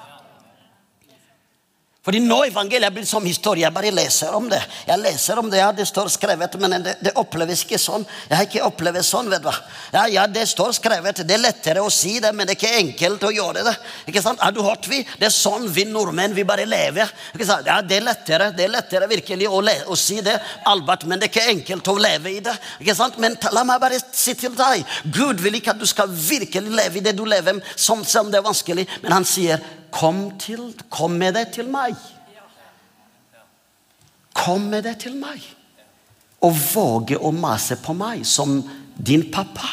[2.00, 3.66] Fordi nå evangeliet blitt som historie.
[3.66, 4.62] Jeg bare leser om det.
[4.88, 8.06] Jeg leser om Det ja, det står skrevet, men det, det, oppleves ikke sånn.
[8.30, 9.28] Jeg har ikke opplevd sånn.
[9.30, 9.50] vet du
[9.92, 11.20] Ja, ja, Det står skrevet.
[11.28, 13.74] Det er lettere å si det, men det er ikke enkelt å gjøre det.
[14.08, 14.40] Ikke sant?
[14.40, 15.02] Har du hørt vi?
[15.20, 17.12] Det er sånn vi nordmenn vi bare lever.
[17.34, 17.68] Ikke sant?
[17.68, 20.38] Ja, Det er lettere det er lettere virkelig å, å si det,
[20.72, 22.56] Albert, men det er ikke enkelt å leve i det.
[22.80, 23.20] Ikke sant?
[23.20, 27.02] Men la meg bare si til deg Gud vil ikke at du skal virkelig leve
[27.02, 29.60] i det du lever som, som det er vanskelig, men han sier
[29.92, 31.98] Kom, til, kom med det til meg.
[34.38, 35.44] Kom med det til meg.
[36.46, 38.62] Og våge å mase på meg som
[38.96, 39.68] din pappa.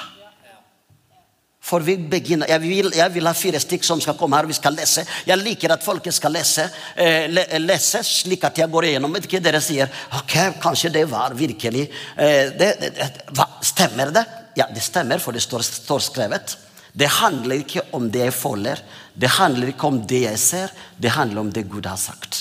[1.66, 4.46] For vi begynner, jeg vil, jeg vil, ha fire stykk som skal komme her.
[4.46, 5.02] Vi skal lese.
[5.26, 7.26] Jeg liker at folket skal lese, eh,
[7.58, 9.16] lese slik at jeg går igjennom.
[9.18, 14.22] Ikke dere sier ok, kanskje det var virkelig eh, det, det, hva, Stemmer det?
[14.56, 16.54] Ja, det stemmer, for det står, står skrevet.
[16.96, 18.80] Det handler ikke om det jeg føler,
[19.12, 22.38] det handler ikke om det jeg ser, det handler om det Gud har sagt.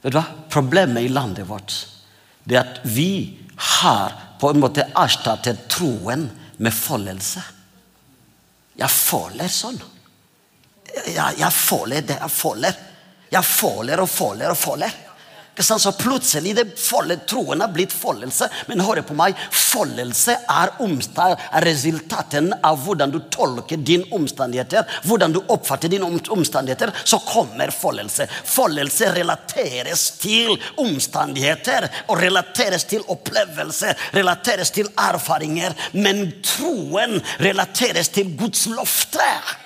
[0.00, 0.24] Vet du hva?
[0.50, 1.76] Problemet i landet vårt
[2.42, 3.38] det er at vi
[3.78, 6.24] har på en måte erstattet troen
[6.58, 7.42] med følelse.
[8.80, 9.78] Jeg føler sånn.
[11.12, 12.80] Jeg, jeg føler det jeg føler.
[13.30, 14.96] Jeg føler og føler og føler.
[15.62, 18.48] Så plutselig det foldet, troen har blitt foldelse.
[18.68, 24.88] Men hør på meg, foldelse er, er resultaten av hvordan du tolker dine omstendigheter.
[25.06, 26.92] Hvordan du oppfatter dine omstendigheter.
[27.04, 28.28] Så kommer foldelse.
[28.44, 35.76] Foldelse relateres til omstendigheter og relateres til opplevelse, relateres til erfaringer.
[35.92, 39.59] Men troen relateres til Guds løfter.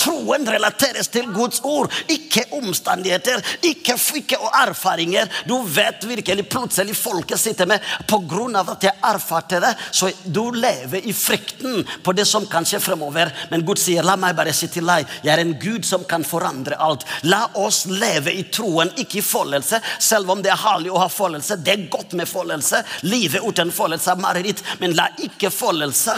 [0.00, 5.28] Troen relateres til Guds ord, ikke omstendigheter, ikke, ikke erfaringer.
[5.48, 9.72] Du vet virkelig plutselig folket sitter med på grunn av at jeg erfarte det.
[9.90, 13.32] Så du lever i frykten på det som kan skje fremover.
[13.50, 16.24] Men Gud sier, la meg bare si til deg, jeg er en Gud som kan
[16.26, 17.04] forandre alt.
[17.28, 19.82] La oss leve i troen, ikke i foldelse.
[20.02, 22.82] Selv om det er herlig å ha foldelse, Det er godt med foldelse.
[23.02, 24.62] Livet uten foldelse er mareritt.
[24.80, 26.14] Men la ikke foldelse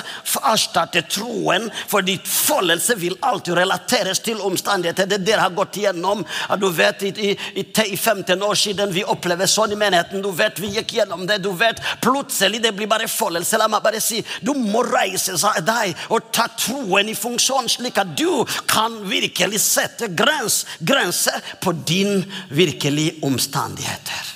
[0.49, 5.07] erstatte troen, fordi foldelse vil alltid alltid relateres til omstendigheter.
[5.07, 6.25] Det dere har gått igjennom.
[6.61, 10.23] Du vet, i, i, i 15 år siden vi opplevde sånn i menigheten.
[10.23, 11.39] Du vet, Vi gikk gjennom det.
[11.43, 13.59] du vet, Plutselig det blir bare foldelse.
[13.59, 18.17] La meg bare si du må reise deg og ta troen i funksjon, slik at
[18.17, 24.35] du kan virkelig sette grens, grenser på din virkelige omstendigheter.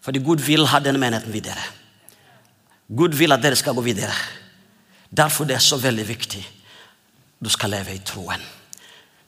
[0.00, 1.62] Fordi Gud vil ha denne menigheten videre.
[2.86, 4.14] Gud vil at dere skal gå videre.
[5.10, 6.44] Derfor det er så veldig viktig
[7.38, 8.42] du skal leve i troen.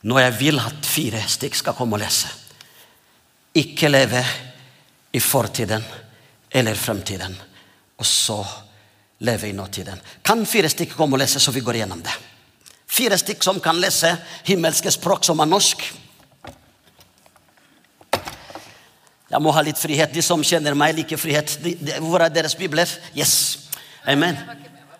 [0.08, 2.30] Når jeg vil at fire stykk skal komme og lese.
[3.58, 4.22] Ikke leve
[5.12, 5.84] i fortiden
[6.50, 7.34] eller fremtiden,
[7.98, 8.38] og så
[9.26, 10.00] leve i nåtiden.
[10.24, 12.14] Kan fire stykk komme og lese, så vi går gjennom det?
[12.88, 14.14] Fire stykk som kan lese
[14.46, 15.82] himmelske språk som er norsk.
[19.28, 20.14] Jeg må ha litt frihet.
[20.14, 21.58] De som kjenner meg, liker frihet.
[22.00, 22.88] Hvor er deres bibler?
[23.16, 23.68] Yes.
[24.08, 24.38] Amen.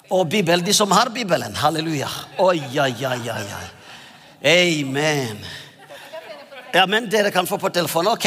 [0.09, 1.57] Og Bibelen, de som har Bibelen.
[1.57, 2.09] Halleluja.
[2.39, 3.67] Oi, oi, oi, oi.
[4.43, 5.45] Amen.
[6.73, 8.09] Ja, men dere kan få på telefon.
[8.09, 8.27] Ok.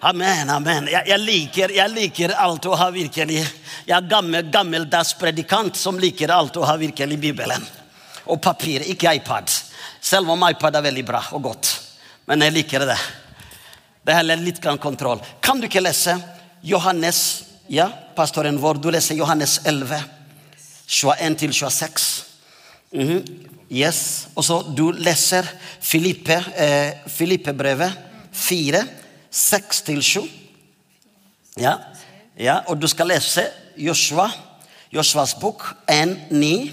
[0.00, 0.88] Amen, amen.
[0.88, 5.98] Jeg, jeg, liker, jeg liker alt å ha virkelig Jeg er gammel, gammeldags predikant som
[6.00, 7.66] liker alt å ha virkelig Bibelen.
[8.32, 9.52] Og papir, ikke iPad.
[10.00, 11.72] Selv om iPad er veldig bra og godt.
[12.26, 12.96] Men jeg liker det.
[14.06, 15.20] Det er litt kontroll.
[15.44, 16.16] Kan du ikke lese
[16.64, 20.19] Johannes, ja, pastoren vår, du leser Johannes 11?
[20.90, 22.24] 21 til 26.
[22.92, 23.22] Mm -hmm.
[23.72, 24.28] Yes.
[24.34, 25.46] Og så du leser
[25.80, 27.92] Filippe, eh, Filippe-brevet
[28.32, 28.84] 4,
[29.30, 30.20] 6 til 7.
[31.58, 31.74] Ja.
[32.38, 32.58] ja.
[32.66, 34.30] Og du skal lese Joshua,
[34.92, 36.72] Joshuas bok 1, 9.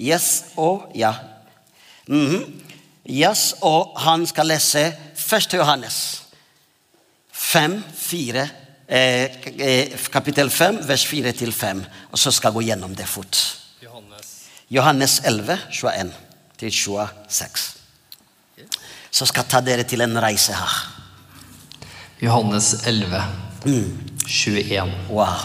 [0.00, 1.14] Yes og ja.
[2.06, 2.50] Mm -hmm.
[3.10, 4.96] Yes, og han skal lese
[5.32, 5.54] 1.
[5.54, 6.22] Johannes
[7.32, 8.61] 5, 4 Eh,
[8.92, 11.84] eh, kapittel 5, vers 4-5.
[12.12, 13.40] Og så skal jeg gå gjennom det fort.
[13.82, 14.32] Johannes,
[14.70, 16.12] Johannes 11, 21
[16.60, 17.64] til 26.
[19.12, 20.76] Så skal jeg ta dere til en reise her.
[22.22, 23.22] Johannes 11,
[23.66, 23.88] mm.
[24.28, 24.92] 21.
[25.10, 25.42] Wow.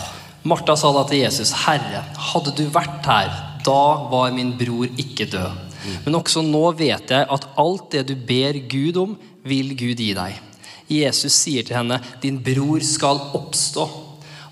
[0.48, 3.32] Martha sa da til Jesus, 'Herre, hadde du vært her,
[3.66, 3.82] da
[4.12, 5.98] var min bror ikke død.' Mm.
[6.06, 10.14] Men også nå vet jeg at alt det du ber Gud om, vil Gud gi
[10.18, 10.36] deg.
[10.90, 13.88] Jesus sier til henne, 'Din bror skal oppstå'.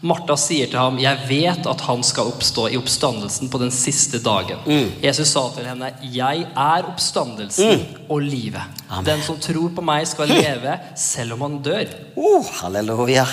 [0.05, 4.19] Martha sier til ham, 'Jeg vet at han skal oppstå i oppstandelsen på den siste
[4.19, 4.61] dagen'.
[5.03, 9.03] Jesus sa til henne, 'Jeg er oppstandelsen og livet'.
[9.05, 11.85] Den som tror på meg, skal leve selv om han dør.
[12.15, 13.25] Oh, halleluja.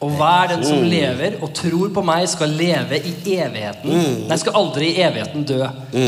[0.00, 3.90] Og hver den som lever og tror på meg, skal leve i evigheten.
[4.28, 5.60] Nei, skal aldri i evigheten dø.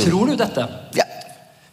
[0.07, 0.65] Tror du dette?
[0.97, 1.02] Ja.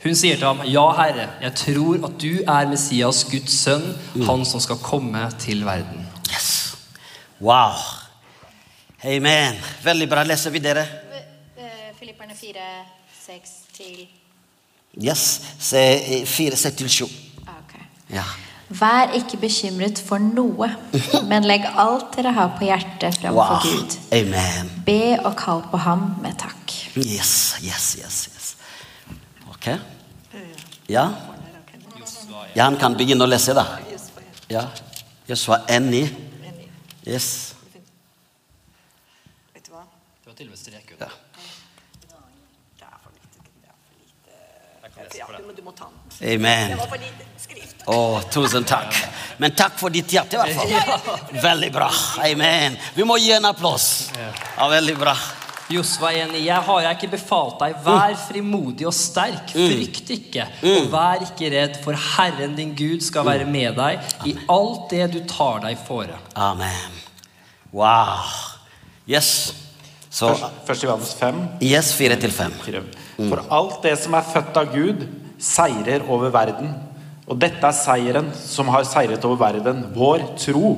[0.04, 4.46] Hun sier til ham, 'Ja, Herre, jeg tror at du er Messias, Guds sønn, han
[4.46, 6.06] som skal komme til verden'.
[6.34, 6.78] Yes.
[7.42, 7.72] Wow.
[9.04, 9.56] Amen.
[9.84, 10.24] Veldig bra.
[10.24, 10.86] Leser vi dere?
[12.00, 12.56] Filipperne 4,
[13.26, 14.08] 6 til
[15.06, 15.42] Yes.
[15.60, 17.06] Se 4, 6 til 7.
[17.06, 17.50] Okay.
[17.50, 17.82] ok.
[18.10, 18.24] Ja.
[18.70, 20.70] Vær ikke bekymret for noe,
[21.30, 23.62] men legg alt dere har på hjertet framfor Wow.
[23.64, 23.98] Gud.
[24.12, 24.72] Amen.
[24.86, 26.74] Be og kall på ham med takk.
[26.98, 28.28] Yes, yes, yes.
[28.30, 28.39] yes.
[29.60, 29.68] Ok.
[30.88, 31.14] Ja?
[32.54, 33.66] Ja, han kan begynne å lese, da.
[34.48, 34.64] Ja.
[35.28, 36.08] Josua 1,9.
[37.06, 37.56] Yes.
[39.54, 39.84] Vet du hva?
[40.24, 40.86] Det var til og med strek.
[46.20, 46.80] Amen.
[47.86, 47.94] Å.
[47.94, 48.96] Å, tusen takk.
[49.40, 51.20] Men takk for ditt hjerte, i hvert fall.
[51.44, 51.92] Veldig bra.
[52.26, 52.76] Amen.
[52.96, 54.10] Vi må gi en applaus.
[54.16, 55.16] Ja, veldig bra.
[55.70, 60.90] Josva 1,9.: jeg har jeg ikke befalt deg, vær frimodig og sterk, frykt ikke, og
[60.94, 65.20] vær ikke redd, for Herren din Gud skal være med deg i alt det du
[65.30, 66.18] tar deg fore.
[66.34, 67.00] Amen.
[67.72, 68.26] Wow.
[69.10, 69.54] Yes.
[70.10, 70.34] Så
[70.66, 71.42] Først, Johannes 5.
[71.62, 72.52] Yes, fire til fem.
[72.66, 72.82] fire.
[73.20, 75.06] For alt det som er født av Gud,
[75.40, 76.74] seirer over verden.
[77.30, 80.74] Og dette er seieren som har seiret over verden, vår tro.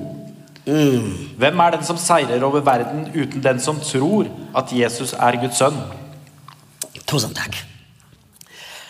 [0.66, 5.58] Hvem er den som seirer over verden uten den som tror at Jesus er Guds
[5.58, 5.78] sønn?
[7.08, 7.58] Tusen takk.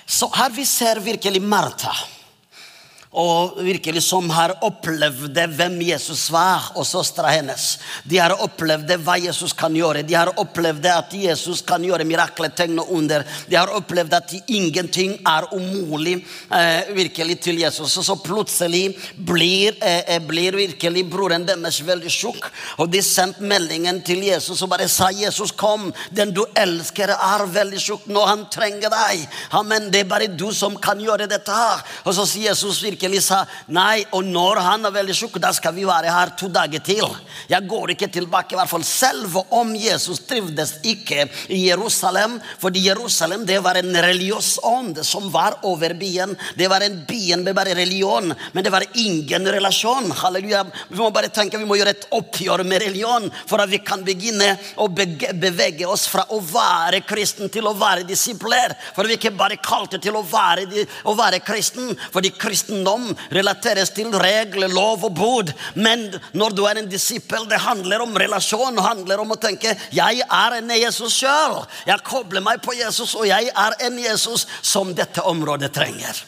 [0.05, 1.93] Så her vi ser virkelig Martha.
[3.11, 7.73] Og virkelig som har opplevd hvem Jesus var, og søstera hennes.
[8.07, 10.05] De har opplevd hva Jesus kan gjøre.
[10.07, 13.25] De har opplevd at Jesus kan gjøre mirakler, tegn og under.
[13.49, 16.21] De har opplevd at ingenting er umulig
[16.55, 17.97] eh, virkelig til Jesus.
[17.99, 22.47] Og så plutselig blir, eh, blir virkelig broren deres veldig tjukk,
[22.79, 27.45] Og de sendte meldingen til Jesus og bare sa Jesus kom, den du elsker er
[27.45, 29.27] veldig tjukk nå, han trenger deg.
[29.51, 31.83] Amen, det er bare du som kan gjøre dette her.
[32.05, 35.73] Og så sier Jesus virkelig sa nei, og når han er veldig sjuk, da skal
[35.75, 37.07] vi være her to dager til.
[37.49, 42.85] Jeg går ikke tilbake, i hvert fall selv om Jesus trivdes ikke i Jerusalem, fordi
[42.87, 46.35] Jerusalem det var en religiøs ånd som var over byen.
[46.57, 50.11] Det var en byen med bare religion, men det var ingen relasjon.
[50.21, 50.63] Halleluja.
[50.89, 54.03] Vi må bare tenke, vi må gjøre et oppgjør med religion for at vi kan
[54.05, 58.75] begynne å bevege oss fra å være kristen til å være disipler.
[58.95, 62.90] For vi ikke bare kalte til å være, å være kristen, fordi kristendom
[63.31, 65.53] relateres til regler, lov og bod.
[65.75, 68.75] Men når du er en disippel, det handler om relasjon.
[68.75, 71.61] Det handler om å tenke jeg er en Jesus sjøl.
[71.87, 76.25] Jeg kobler meg på Jesus, og jeg er en Jesus som dette området trenger.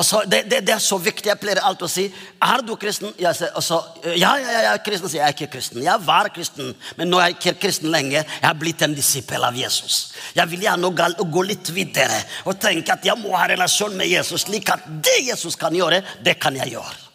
[0.00, 1.28] Så, det, det, det er så viktig.
[1.28, 2.06] Jeg pleier alltid å si
[2.42, 3.12] Er du kristen?
[3.20, 5.10] Jeg sier, så, ja, ja, jeg er kristen.
[5.10, 5.82] Så jeg er ikke kristen.
[5.84, 8.24] Jeg var kristen, men nå er jeg ikke kristen lenger.
[8.24, 10.00] Jeg har blitt en disippel av Jesus.
[10.36, 14.46] Jeg vil gjerne gå litt videre og tenke at jeg må ha relasjon med Jesus,
[14.46, 17.11] slik at det Jesus kan gjøre, det kan jeg gjøre.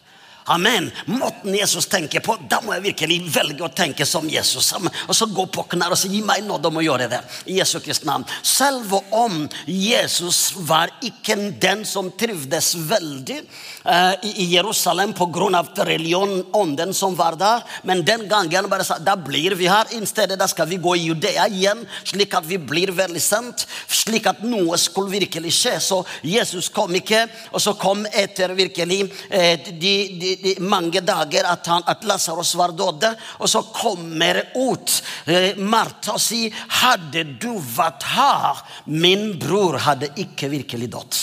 [0.48, 0.90] Amen.
[1.04, 4.70] Måten Jesus tenker på, da må jeg virkelig velge å tenke som Jesus.
[4.72, 7.18] Og så gå på knær og si gi meg nåde om å gjøre det.
[7.52, 8.24] I Jesu Kristi navn.
[8.40, 13.36] Selv om Jesus var ikke den som trivdes veldig
[13.84, 15.62] uh, i Jerusalem pga.
[15.84, 19.84] religion, ånden som var der, men den gangen bare sa da blir vi her.
[19.92, 23.66] I stedet da skal vi gå i Judea igjen, slik at vi blir veldig sendt,
[23.86, 25.76] slik at noe skulle virkelig skje.
[25.80, 31.48] Så Jesus kom ikke, og så kom etter virkelig uh, de, de, de mange dager
[31.50, 33.06] at, at Lasarus var død.
[33.38, 40.12] Og så kommer ut eh, Martha og sier hadde du vært her, min bror hadde
[40.16, 41.20] ikke virkelig dødd.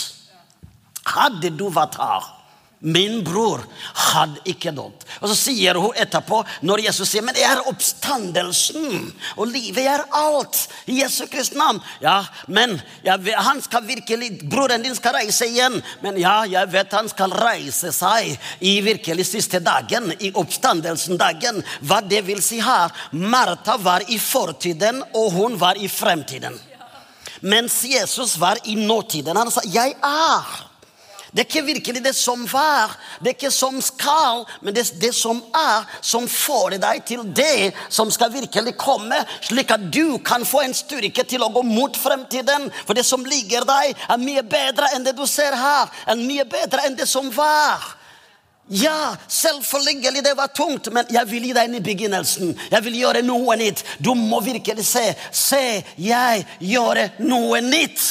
[1.16, 2.32] Hadde du vært her,
[2.86, 3.64] min bror
[4.14, 5.06] hadde ikke dødd.
[5.22, 10.04] Og så sier hun etterpå, når Jesus sier men det er oppstandelsen, og livet er
[10.14, 10.60] alt
[10.92, 11.80] i Jesu Kristi navn.
[12.04, 13.18] Ja, men ja,
[13.48, 15.80] han skal virkelig, broren din skal reise igjen.
[16.04, 21.64] Men ja, jeg vet han skal reise seg i virkelig siste dagen, i oppstandelsen dagen.
[21.82, 22.94] Hva det vil si her.
[23.12, 26.60] Martha var i fortiden, og hun var i fremtiden.
[27.46, 29.38] Mens Jesus var i nåtiden.
[29.38, 30.75] Han sa 'Jeg er'.
[31.36, 35.00] Det er ikke virkelig det som var, det er ikke som skal, men det er
[35.02, 40.16] det som er, som får deg til det som skal virkelig komme, slik at du
[40.24, 42.70] kan få en styrke til å gå mot fremtiden.
[42.88, 46.46] For det som ligger deg, er mye bedre enn det du ser her, er mye
[46.48, 47.84] bedre enn det som var.
[48.72, 52.56] Ja, selvfølgelig, det var tungt, men jeg vil gi deg en i begynnelsen.
[52.72, 53.84] Jeg vil gjøre noe nytt.
[54.00, 55.04] Du må virkelig se.
[55.36, 58.08] Se, jeg gjør noe nytt.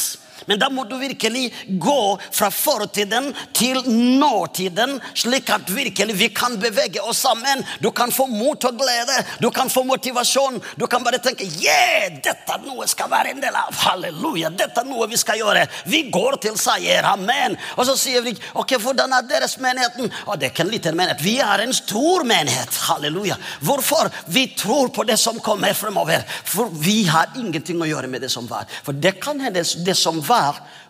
[0.47, 1.49] Men da må du virkelig
[1.80, 3.80] gå fra fortiden til
[4.20, 7.64] nåtiden, slik at virkelig vi kan bevege oss sammen.
[7.80, 10.61] Du kan få mot og glede, du kan få motivasjon.
[10.76, 13.72] Du kan bare tenke yeah, dette er noe skal være en del av.
[13.84, 15.66] Halleluja, dette er noe vi skal gjøre.
[15.90, 17.07] Vi går til seier.
[17.09, 17.57] Amen.
[17.78, 20.11] Og så sier vi ok, hvordan er deres menigheten?
[20.26, 21.24] Å, det er ikke en liten menighet.
[21.24, 22.80] Vi er en stor menighet.
[22.88, 23.38] Halleluja.
[23.64, 24.11] Hvorfor?
[24.34, 26.24] Vi tror på det som kommer fremover.
[26.45, 28.68] For vi har ingenting å gjøre med det som var.
[28.84, 30.34] For det kan hende det som var,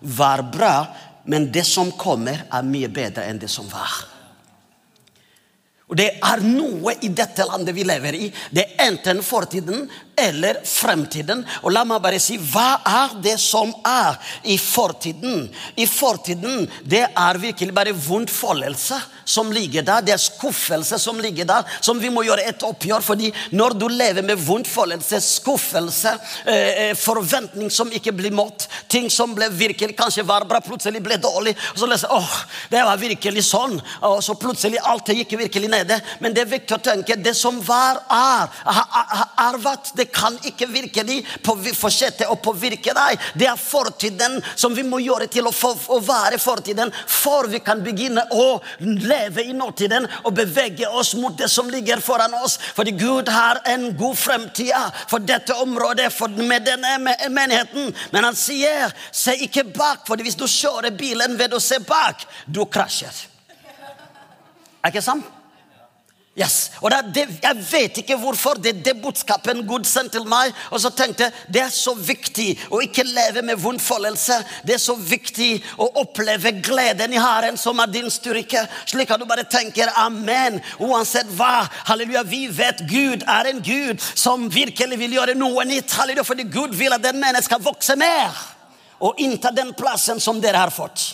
[0.00, 0.74] var bra,
[1.24, 4.02] men det som kommer, er mye bedre enn det som var.
[5.88, 8.28] Og det er noe i dette landet vi lever i.
[8.50, 9.84] Det er enten fortiden
[10.16, 11.44] eller fremtiden.
[11.62, 14.18] Og la meg bare si, hva er det som er
[14.50, 15.48] i fortiden?
[15.76, 20.04] I fortiden, det er virkelig bare vondtfoldelse som ligger der.
[20.04, 23.02] Det er skuffelse som ligger der, som vi må gjøre et oppgjør.
[23.04, 26.12] fordi når du lever med vondtfoldelse, skuffelse,
[26.46, 31.16] eh, forventning som ikke blir mått, ting som ble virkelig kanskje var bra, plutselig ble
[31.16, 32.34] dårlig, og så leser åh,
[32.70, 36.00] det var virkelig sånn, og så plutselig alt gikk virkelig nede.
[36.20, 38.48] Men det er viktig å tenke det som var, er.
[39.44, 39.92] Er vært.
[39.96, 43.20] Det kan ikke virke de på, fortsette å påvirke deg.
[43.38, 47.60] Det er fortiden som vi må gjøre til å, for, å være fortiden, for vi
[47.64, 48.46] kan begynne å
[48.80, 52.58] leve i nåtiden og bevege oss mot det som ligger foran oss.
[52.76, 54.72] Fordi Gud har en god fremtid
[55.10, 56.96] for dette området, for med denne
[57.30, 57.92] menigheten.
[58.12, 62.26] Men han sier, se ikke bak, for hvis du kjører bilen ved å se bak,
[62.46, 63.24] du krasjer.
[64.84, 65.33] Er ikke sant?
[66.34, 66.72] Yes.
[66.82, 68.58] Og det, Jeg vet ikke hvorfor.
[68.58, 70.50] Det er det budskapet Gud sendte til meg.
[70.74, 74.40] Og så tenkte jeg det er så viktig å ikke leve med vondtfoldelse.
[74.66, 78.64] Det er så viktig å oppleve gleden i Herren, som er din styrke.
[78.90, 81.68] Slik at du bare tenker amen uansett hva.
[81.86, 82.24] Halleluja.
[82.26, 85.94] Vi vet Gud er en Gud som virkelig vil gjøre noe nytt.
[85.94, 86.26] Halleluja.
[86.26, 88.32] Fordi Gud vil at den mennesket skal vokse mer
[89.04, 91.12] og innta den plassen som dere har fått.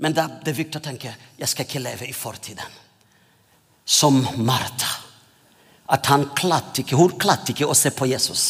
[0.00, 2.83] Men det er viktig å tenke jeg skal ikke leve i fortiden
[3.84, 5.00] som Martha.
[5.86, 8.44] At han klarte ikke, Hun klarte ikke å se på Jesus.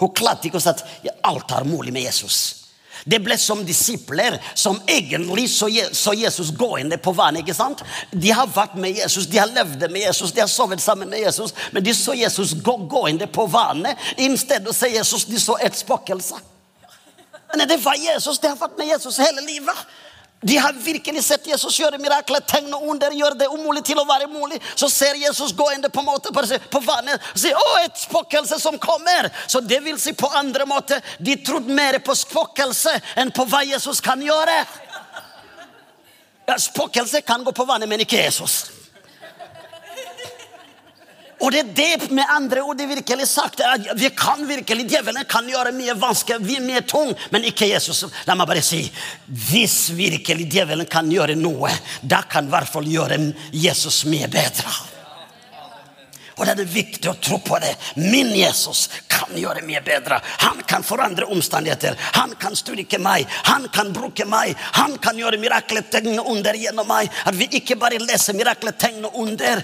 [0.00, 0.84] Hun klarte ikke å si at
[1.22, 2.64] alt er mulig med Jesus.
[3.04, 5.68] Det ble som disipler som egentlig så,
[6.14, 7.42] Jesus gående på vannet.
[7.42, 7.82] ikke sant?
[8.10, 11.20] De har vært med Jesus, de har levd med Jesus, de har sovet sammen med
[11.20, 11.52] Jesus.
[11.72, 13.98] Men de så Jesus gå gående på vannet.
[14.16, 16.40] I å se Jesus, de så et spøkelse.
[17.54, 19.84] Men det var Jesus, de har vært med Jesus hele livet.
[20.46, 24.04] De har virkelig sett Jesus gjøre mirakler, tegn og under, gjøre det umulig til å
[24.04, 24.58] være mulig.
[24.76, 29.30] Så ser Jesus gående på, måte, på vannet og sier 'Å, et spøkelse som kommer'.
[29.48, 33.64] Så det vil si på andre måter de trodde mer på spøkelse enn på hva
[33.64, 34.66] Jesus kan gjøre.
[36.46, 38.66] Ja, Spøkelse kan gå på vannet, men ikke Jesus.
[41.44, 43.60] Og det er det med andre ord det virkelig sagt.
[43.60, 47.68] at Vi kan virkelig, Djevelen kan gjøre mye vanskelig, vi er mye tung, men ikke
[47.68, 48.04] Jesus.
[48.26, 48.80] La meg bare si
[49.50, 51.70] hvis virkelig djevelen kan gjøre noe,
[52.02, 53.20] da kan i hvert fall gjøre
[53.52, 54.72] Jesus mye bedre.
[56.34, 57.74] Og det er viktig å tro på det.
[58.00, 58.88] Min Jesus
[59.24, 60.20] kan gjøre mye bedre.
[60.44, 61.96] Han kan forandre omstendigheter.
[62.18, 63.26] Han kan styrke meg.
[63.48, 64.54] Han kan bruke meg.
[64.78, 67.10] Han kan gjøre mirakletegn og under gjennom meg.
[67.24, 69.62] At vi ikke bare leser mirakletegn og under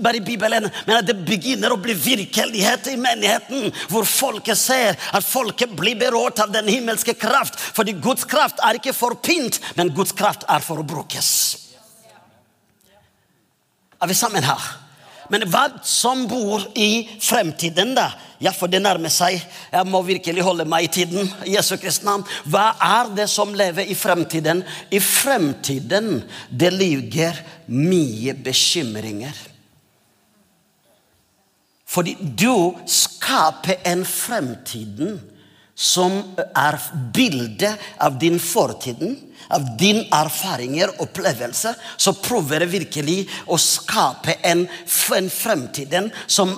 [0.00, 3.68] bare i Bibelen, men at det begynner å bli virkelighet i menigheten.
[3.90, 7.58] Hvor folket ser at folket blir berørt av den himmelske kraft.
[7.76, 11.30] Fordi Guds kraft er ikke for pynt, men Guds kraft er for å brukes.
[14.02, 14.83] Er vi sammen her?
[15.32, 18.10] Men hva som bor i fremtiden, da?
[18.42, 19.38] Ja, for det nærmer seg.
[19.72, 21.30] Jeg må virkelig holde meg i tiden.
[21.48, 22.26] Jesu Kristi navn.
[22.50, 24.62] Hva er det som lever i fremtiden?
[24.92, 26.18] I fremtiden
[26.50, 27.40] det ligger
[27.72, 29.36] mye bekymringer.
[31.94, 35.20] Fordi du skaper en fremtiden
[35.74, 36.78] som er
[37.14, 39.16] bildet av din fortiden
[39.48, 43.16] av din erfaringer og opplevelse, så prøver jeg virkelig
[43.50, 44.64] å skape en,
[45.16, 45.94] en fremtid
[46.26, 46.54] som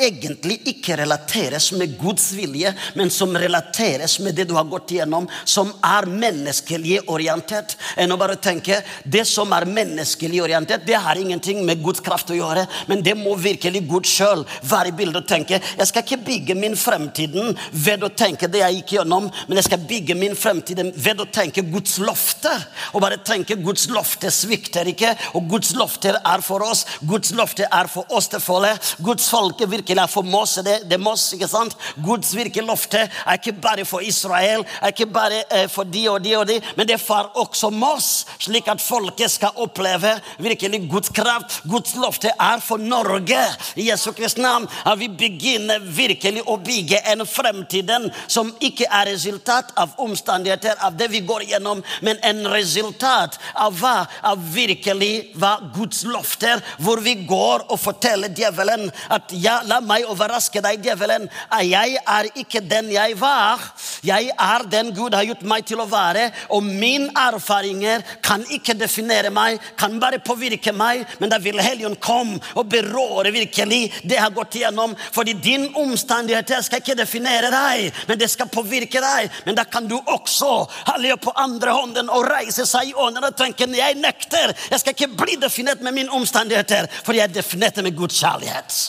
[0.00, 5.28] egentlig ikke relateres med Guds vilje, men som relateres med det du har gått igjennom,
[5.44, 7.76] som er menneskelig orientert.
[8.00, 12.32] Enn å bare tenke det som er menneskelig orientert, det har ingenting med Guds kraft
[12.32, 16.04] å gjøre, men det må virkelig Gud sjøl være i bildet og tenke jeg skal
[16.04, 17.36] ikke bygge min fremtid
[17.72, 21.28] ved å tenke det jeg gikk gjennom, men jeg skal bygge min fremtid ved å
[21.32, 22.62] tenke Guds loft løfter
[22.94, 25.14] og bare tenke Guds løfter svikter ikke.
[25.34, 26.86] Og Guds løfter er for oss.
[27.06, 28.96] Guds løfter er for oss til folket.
[29.02, 30.58] Guds folke virkelig er for Moss.
[30.64, 31.76] Det, det Mose, ikke sant?
[32.04, 36.20] Guds virkelige løfte er ikke bare for Israel, er ikke bare eh, for de og
[36.24, 40.82] de og de, men det er for også Moss, slik at folket skal oppleve virkelig
[40.90, 41.60] Guds kraft.
[41.68, 43.40] Guds løfte er for Norge.
[43.76, 49.10] I Jesu Kristi navn at vi begynner virkelig å bygge en fremtiden som ikke er
[49.12, 54.06] resultat av omstendigheter av det vi går gjennom, men en resultat av hva?
[54.26, 60.08] Av virkelig hva Guds løfter, hvor vi går og forteller djevelen at ja, la meg
[60.10, 61.28] overraske deg, djevelen.
[61.66, 63.62] Jeg er ikke den jeg var.
[64.06, 68.76] Jeg er den Gud har gjort meg til å være, og mine erfaringer kan ikke
[68.78, 74.16] definere meg, kan bare påvirke meg, men da vil Helligånd komme og berøre virkelig det
[74.16, 74.94] jeg har gått igjennom.
[75.12, 79.30] Fordi din omstendigheter skal ikke definere deg, men det skal påvirke deg.
[79.46, 80.52] Men da kan du også
[80.92, 84.54] holde på andre hånden og reise seg i ånden og tenke jeg nekter.
[84.70, 88.80] Jeg skal ikke bli definert med mine omstendigheter, for jeg er definert med Guds kjærlighet.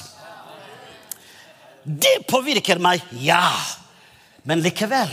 [1.84, 3.52] Det påvirker meg, ja.
[4.48, 5.10] Men likevel,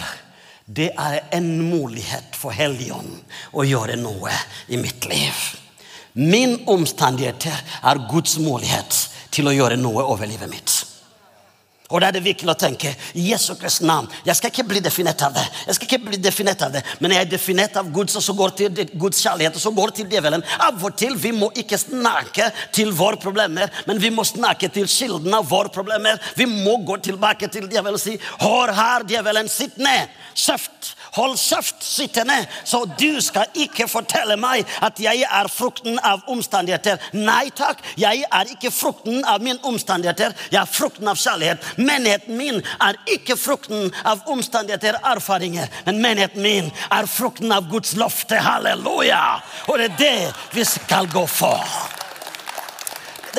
[0.65, 3.23] det er en mulighet for Helligånden
[3.57, 4.33] å gjøre noe
[4.69, 5.33] i mitt liv.
[6.19, 10.77] Min omstendigheter er Guds mulighet til å gjøre noe over livet mitt.
[11.89, 14.11] Og da er det viktig å tenke Jesu Kristi navn.
[14.27, 15.45] Jeg skal ikke bli definert av det.
[15.65, 18.35] Jeg skal ikke bli definert av det, Men jeg er definert av Guds, og så
[18.37, 20.45] går til Guds kjærlighet, og så går til djevelen.
[20.61, 24.87] Av og til vi må ikke snakke til våre problemer, men vi må snakke til
[24.87, 26.21] kilden av våre problemer.
[26.37, 30.13] Vi må gå tilbake til djevelen og si Hør her, djevelen, sitt ned.
[30.37, 30.98] Kjeft.
[31.19, 37.01] Hold kjeft, sittende, så du skal ikke fortelle meg at jeg er frukten av omstendigheter.
[37.19, 41.67] Nei takk, jeg er ikke frukten av mine omstendigheter, jeg er frukten av kjærlighet.
[41.83, 47.67] Menigheten min er ikke frukten av omstendigheter og erfaringer, men menigheten min er frukten av
[47.73, 48.39] Guds løfte.
[48.39, 49.23] Halleluja!
[49.67, 51.98] Og det er det vi skal gå for.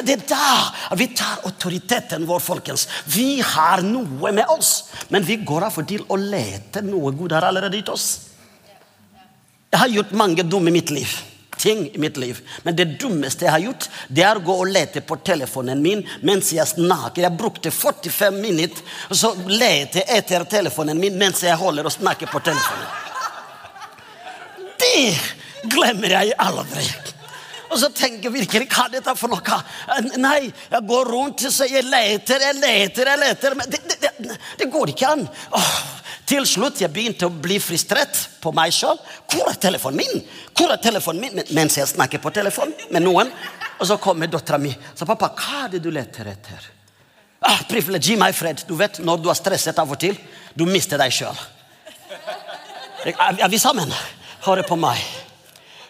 [0.05, 2.87] Det er da vi tar autoriteten vår, folkens.
[3.09, 7.35] Vi har noe med oss, men vi går av og til og leter noe Gud
[7.35, 8.07] har allerede gitt oss.
[9.69, 11.17] Jeg har gjort mange dumme i mitt liv.
[11.59, 12.39] ting i mitt liv.
[12.63, 16.05] Men det dummeste jeg har gjort, det er å gå og lete på telefonen min
[16.23, 17.25] mens jeg snakker.
[17.25, 22.31] Jeg brukte 45 minutter og så lete etter telefonen min mens jeg holder og snakker
[22.31, 22.87] på telefonen.
[24.79, 26.87] Det glemmer jeg aldri.
[27.69, 29.59] Og så tenker jeg virkelig hva er dette for noe?
[30.17, 33.55] Nei, jeg går rundt og sier jeg leter, jeg leter, jeg leter.
[33.59, 35.25] Men det, det, det, det går ikke an.
[35.57, 35.75] Åh,
[36.29, 38.97] til slutt jeg begynte å bli frustrert på meg sjøl.
[39.29, 40.25] Hvor er telefonen min?
[40.57, 41.45] Hvor er telefonen min?
[41.57, 43.31] Mens jeg snakker på telefon med noen.
[43.79, 44.73] Og så kommer dattera mi.
[44.97, 46.67] Så pappa, hva er det du leter etter?
[47.45, 48.65] Ah, Privilege, gi meg fred.
[48.67, 50.17] Du vet, Når du er stresset av og til,
[50.57, 51.37] du mister deg sjøl.
[53.05, 53.93] Er vi sammen?
[54.43, 54.99] Hør på meg.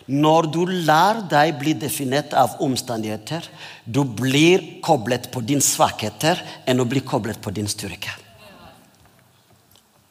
[0.10, 3.46] Når du lar deg bli definert av omstendigheter,
[3.86, 8.16] du blir koblet på dine svakheter enn å bli koblet på din styrke.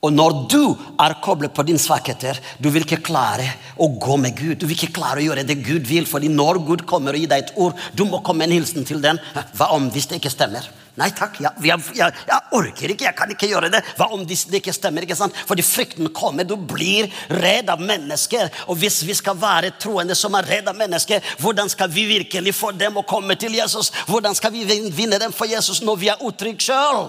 [0.06, 0.62] Og når du
[1.02, 3.48] er koblet på dine svakheter, du vil ikke klare
[3.82, 4.60] å gå med Gud.
[4.60, 7.32] Du vil ikke klare å gjøre det Gud vil, fordi når Gud kommer og gir
[7.32, 9.18] deg et ord, du må komme med en hilsen til den.
[9.58, 10.70] Hva om hvis det ikke stemmer?
[10.98, 13.82] Nei takk, jeg, jeg, jeg, jeg, orker ikke, jeg kan ikke gjøre det.
[13.98, 15.02] Hva om det ikke stemmer?
[15.06, 15.36] ikke sant?
[15.46, 16.46] Fordi frykten kommer.
[16.46, 18.50] Du blir redd av mennesker.
[18.70, 22.54] Og hvis vi skal være troende som er redd av mennesker, hvordan skal vi virkelig
[22.54, 23.92] få dem å komme til Jesus?
[24.10, 27.08] Hvordan skal vi vinne dem for Jesus når vi er utrygge sjøl?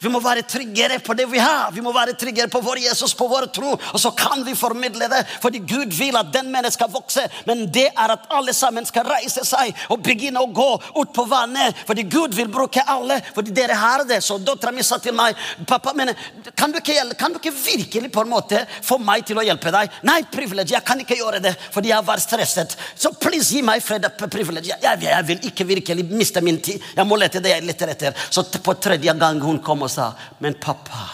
[0.00, 1.70] Vi må være tryggere på det vi har.
[1.72, 3.70] Vi må være tryggere på vår Jesus, på vår tro.
[3.72, 7.22] Og så kan vi formidle det, fordi Gud vil at den mennesket skal vokse.
[7.48, 10.68] Men det er at alle sammen skal reise seg og begynne å gå
[10.98, 11.78] ut på vannet.
[11.88, 13.22] Fordi Gud vil bruke alle.
[13.32, 14.20] Fordi dere har det.
[14.24, 16.12] Så dattera mi sa til meg pappa, men
[16.58, 19.72] kan du, ikke, kan du, ikke, virkelig på en måte få meg til å hjelpe
[19.72, 19.96] deg?
[20.04, 22.76] Nei, privilege, jeg kan ikke gjøre det fordi jeg var stresset.
[22.94, 24.04] Så please, gi meg fred.
[24.28, 24.76] privilege.
[24.82, 26.84] Jeg, jeg, vil ikke virkelig miste min tid.
[26.96, 28.24] Jeg må lete det jeg leter etter.
[28.28, 30.10] Så på tredje gang hun kom og sa
[30.42, 31.06] Men pappa,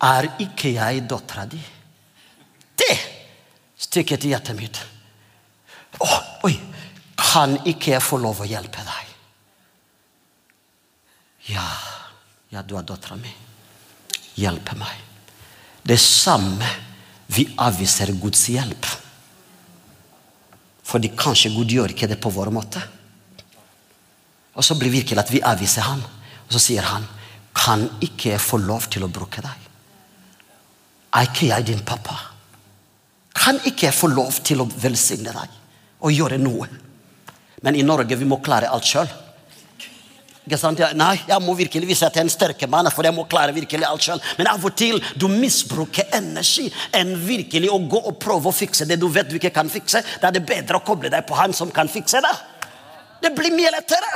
[0.00, 1.60] er ikke jeg dattera di?
[2.80, 2.96] Det
[3.80, 4.80] stykket i hjertet mitt.
[6.00, 6.18] Oh,
[6.48, 6.54] oi,
[7.18, 9.10] kan ikke jeg få lov å hjelpe deg?
[11.50, 11.66] Ja,
[12.52, 13.32] ja, du er dattera mi.
[14.40, 14.94] Hjelpe meg.
[15.82, 16.68] Det samme
[17.34, 18.88] vi avviser Guds hjelp.
[20.90, 22.80] Fordi kanskje Gud gjør ikke det på vår måte.
[24.58, 26.02] Og så blir virkelig at vi avviser ham.
[26.46, 27.06] Og så sier han
[27.60, 29.70] kan ikke få lov til å bruke deg?
[31.16, 32.16] Er ikke jeg din pappa?
[33.36, 35.58] Kan ikke jeg få lov til å velsigne deg
[36.00, 36.68] og gjøre noe?
[37.60, 39.10] Men i Norge vi må klare alt sjøl.
[40.50, 43.54] Nei, jeg må virkelig vise at jeg er en sterk mann, for jeg må klare
[43.54, 44.30] virkelig alt selv.
[44.38, 48.88] Men av og til du misbruker energi enn virkelig å gå og prøve å fikse
[48.88, 50.02] det du vet du ikke kan fikse.
[50.18, 52.32] Da er det bedre å koble deg på han som kan fikse det.
[53.22, 54.10] Det blir mye lettere.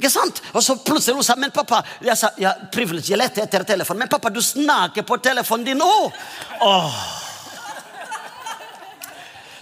[0.00, 0.40] Ikke sant?
[0.56, 2.54] Og så plutselig hun sa men pappa Jeg sa ja,
[3.12, 4.06] jeg lette etter telefonen.
[4.06, 6.16] Men pappa, du snakker på telefonen din òg!
[6.64, 7.29] Åh.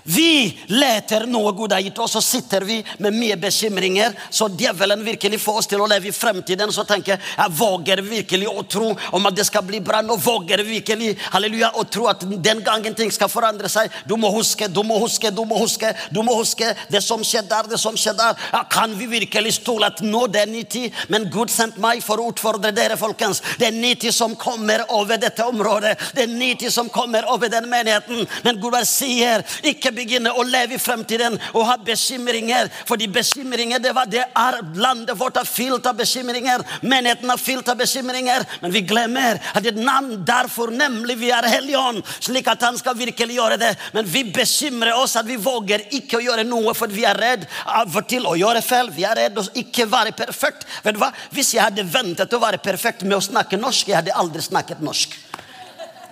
[0.09, 4.15] Vi leter noe Gud har gitt oss, og sitter vi med mye bekymringer.
[4.31, 6.73] Så djevelen virkelig får oss til å leve i fremtiden.
[6.73, 10.01] Så tenker jeg våger virkelig å tro om at det skal bli bra.
[10.01, 13.93] Nå våger virkelig halleluja, å tro at den gangen ting skal forandre seg.
[14.09, 15.93] Du må huske, du må huske, du må huske.
[16.11, 18.49] du må huske Det som skjedde der, det som skjedde der.
[18.53, 20.95] Ja, kan vi virkelig stole at nå det er ny tid?
[21.13, 23.43] Men Gud sendte meg for å utfordre dere, folkens.
[23.61, 25.99] Det er ny tid som kommer over dette området.
[26.17, 28.25] Det er ny tid som kommer over den menigheten.
[28.45, 32.71] Men Gud bare sier ikke begynne å leve i fremtiden og ha bekymringer.
[32.89, 36.65] Fordi bekymringer, det var det er landet vårt er fylt av bekymringer.
[36.83, 38.47] Menigheten er fylt av bekymringer.
[38.63, 42.97] Men vi glemmer at et navn derfor nemlig vi er Helligånd, slik at han skal
[42.99, 43.73] virkelig gjøre det.
[43.97, 47.47] Men vi bekymrer oss at vi våger ikke å gjøre noe fordi vi er redd
[47.67, 48.93] av til å gjøre feil.
[48.95, 50.67] Vi er redd å ikke være perfekt.
[50.85, 51.13] Vet du hva?
[51.35, 54.85] Hvis jeg hadde ventet å være perfekt med å snakke norsk, jeg hadde aldri snakket
[54.85, 55.17] norsk.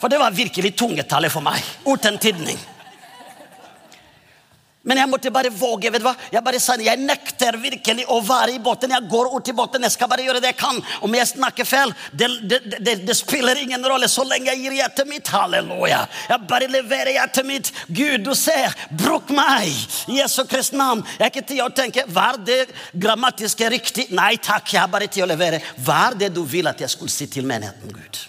[0.01, 1.63] For det var virkelig tungetallet for meg.
[1.87, 2.59] Uten tidning.
[4.87, 5.91] Men jeg måtte bare våge.
[5.91, 6.15] vet du hva?
[6.33, 8.95] Jeg bare sa, jeg nekter virkelig å være i båten.
[8.95, 10.79] Jeg går ut i båten, jeg skal bare gjøre det jeg kan.
[11.03, 14.79] Om jeg snakker feil, det, det, det, det spiller ingen rolle så lenge jeg gir
[14.79, 15.33] hjertet mitt.
[15.35, 16.05] Halleluja.
[16.31, 17.73] Jeg bare leverer hjertet mitt.
[17.89, 19.75] Gud, du ser, bruk meg.
[20.13, 21.03] Jesu Kristi navn.
[21.17, 22.63] Jeg har ikke tid å tenke var det
[22.95, 24.09] grammatiske riktig.
[24.15, 25.63] Nei takk, jeg har bare tid å levere.
[25.83, 28.23] Hva er det du vil at jeg skulle si til menigheten, Gud?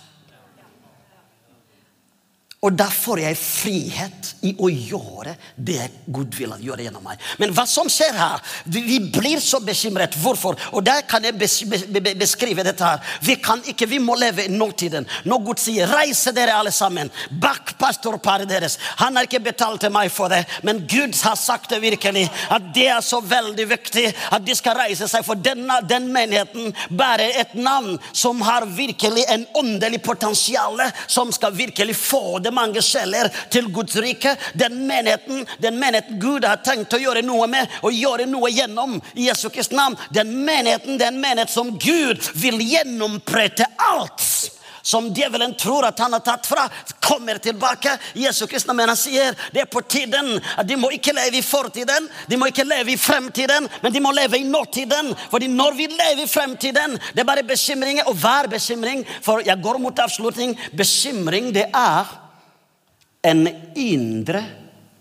[2.65, 7.19] Og da får jeg frihet i å gjøre det Gud vil gjøre gjennom meg.
[7.37, 8.41] Men hva som skjer her?
[8.65, 10.15] Vi blir så bekymret.
[10.17, 10.57] Hvorfor?
[10.73, 13.03] Og der kan jeg beskrive dette her.
[13.21, 15.05] Vi kan ikke, vi må leve i nåtiden.
[15.29, 19.91] Når Gud sier 'reise dere alle sammen', bak pastorparet deres Han har ikke betalt til
[19.91, 22.29] meg for det, men Gud har sagt det virkelig.
[22.49, 25.25] At det er så veldig viktig at de skal reise seg.
[25.25, 31.53] For denne, den menigheten bærer et navn som har virkelig en åndelig potensial, som skal
[31.53, 34.35] virkelig få det det mange sjeler til Guds rike.
[34.57, 38.97] Den menigheten, den menigheten Gud har tenkt å gjøre noe med og gjøre noe gjennom
[39.15, 39.97] i Jesu Kristi navn.
[40.15, 44.23] Den menigheten, den menighet som Gud vil gjennomprøte alt
[44.87, 46.63] som djevelen tror at han har tatt fra,
[47.03, 47.97] kommer tilbake.
[48.15, 50.37] Jesu Kristi men sier det er på tiden.
[50.55, 53.99] at De må ikke leve i fortiden, de må ikke leve i fremtiden, men de
[53.99, 55.11] må leve i nåtiden.
[55.31, 58.07] Fordi når vi lever i fremtiden, det er bare bekymringer.
[58.07, 60.55] Og hver bekymring For jeg går mot avslutning.
[60.77, 62.26] Bekymring, det er
[63.21, 64.43] en indre,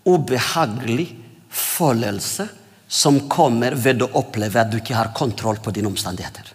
[0.07, 1.07] ubehagelig
[1.49, 2.47] følelse
[2.87, 6.53] som kommer ved å oppleve at du ikke har kontroll på dine omstendigheter.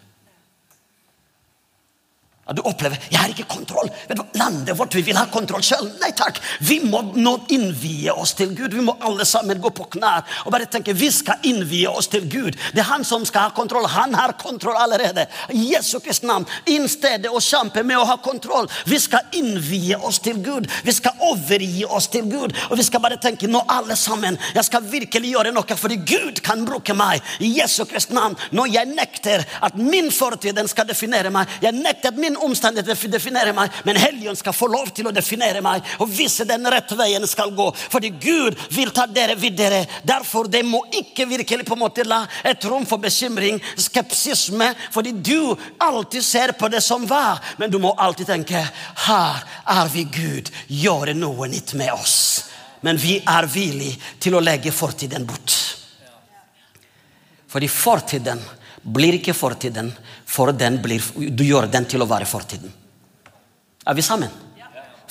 [2.56, 3.90] Du opplever 'jeg har ikke kontroll'.
[4.08, 5.90] Vet du, Landet vårt, vi vil ha kontroll sjøl.
[6.00, 6.40] Nei takk.
[6.60, 8.74] Vi må nå innvie oss til Gud.
[8.74, 12.28] Vi må alle sammen gå på knær og bare tenke vi skal innvie oss til
[12.30, 12.56] Gud.
[12.72, 13.86] Det er han som skal ha kontroll.
[13.86, 15.26] Han har kontroll allerede.
[15.50, 16.46] I Jesu Kristi navn.
[16.66, 18.68] Inn stedet og kjempe med å ha kontroll.
[18.86, 20.68] Vi skal innvie oss til Gud.
[20.84, 22.56] Vi skal overgi oss til Gud.
[22.70, 24.38] Og vi skal bare tenke nå alle sammen.
[24.54, 27.22] Jeg skal virkelig gjøre noe fordi Gud kan bruke meg.
[27.40, 28.36] I Jesu Kristi navn.
[28.52, 31.48] Når jeg nekter at min fortid skal definere meg.
[31.62, 35.62] Jeg nekter at min min definere meg, men Helligånden skal få lov til å definere
[35.64, 37.68] meg og vise den rette veien skal gå.
[37.74, 39.84] Fordi Gud vil ta dere videre.
[40.02, 45.12] Derfor det må ikke virkelig på en måte la et rom for bekymring, skepsisme, fordi
[45.12, 48.62] du alltid ser på det som var, men du må alltid tenke
[49.06, 52.48] her er vi Gud, gjøre noe nytt med oss.
[52.82, 55.54] Men vi er villige til å legge fortiden bort.
[57.52, 58.40] Fordi fortiden
[58.82, 59.92] blir ikke fortiden,
[60.26, 62.72] for den blir, du gjør den til å være fortiden.
[63.86, 64.30] Er vi sammen?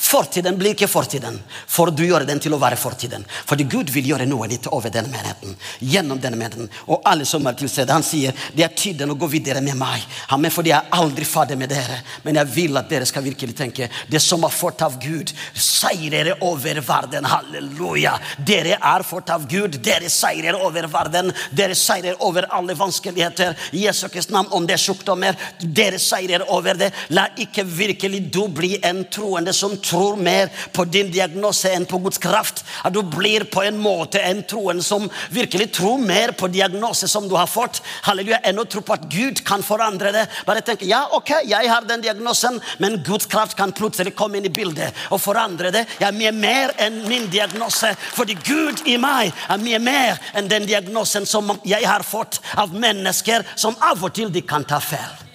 [0.02, 1.36] Fortiden blir ikke fortiden,
[1.70, 3.22] for du gjør den til å være fortiden.
[3.46, 5.54] Fordi Gud vil gjøre noe litt over denne menigheten.
[5.78, 6.72] Gjennom denne menigheten.
[6.90, 9.78] Og alle som er til stede, han sier det er tiden å gå videre med
[9.78, 10.02] meg.
[10.34, 12.00] Amen, fordi jeg er aldri ferdig med dere.
[12.26, 16.32] Men jeg vil at dere skal virkelig tenke det som er fått av Gud, seirer
[16.50, 17.30] over verden.
[17.30, 18.16] Halleluja.
[18.42, 19.78] Dere er fått av Gud.
[19.86, 21.30] Dere seirer over verden.
[21.54, 23.54] Dere seirer over alle vanskeligheter.
[23.78, 26.90] I Jesu Kristi navn, om det er sykdommer, dere seirer over det.
[27.14, 31.86] La ikke virkelig du bli en troende som tror tror mer på din diagnose enn
[31.90, 32.64] på Guds kraft.
[32.84, 37.28] At du blir på en måte en troen som virkelig tror mer på diagnose som
[37.30, 37.82] du har fått.
[38.08, 40.26] Halleluja, enn å tro på at Gud kan forandre det.
[40.48, 44.48] Bare tenk ja, ok, jeg har den diagnosen, men Guds kraft kan plutselig komme inn
[44.48, 45.86] i bildet og forandre det.
[46.00, 50.50] Jeg er mye mer enn min diagnose, fordi Gud i meg er mye mer enn
[50.52, 54.80] den diagnosen som jeg har fått av mennesker som av og til de kan ta
[54.80, 55.28] feil.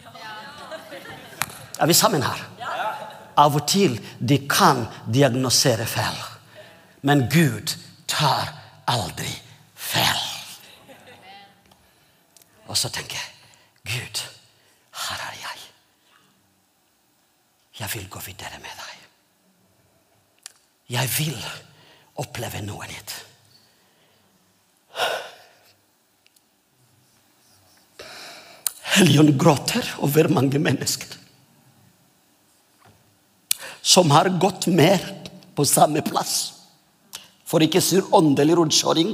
[1.77, 2.56] Er vi sammen her?
[3.37, 6.22] Av og til de kan diagnosere feil.
[7.07, 7.74] Men Gud
[8.09, 8.49] tar
[8.89, 9.30] aldri
[9.74, 10.24] feil.
[12.66, 13.32] Og så tenker jeg
[13.87, 14.22] Gud,
[15.07, 15.61] her er jeg.
[17.80, 19.05] Jeg vil gå videre med deg.
[20.97, 21.39] Jeg vil
[22.22, 23.14] oppleve noe nytt.
[28.97, 31.26] Helligånd gråter over mange mennesker
[33.87, 35.03] som har gått mer
[35.55, 36.34] på samme plass.
[37.47, 39.12] For ikke si åndelig rundkjøring.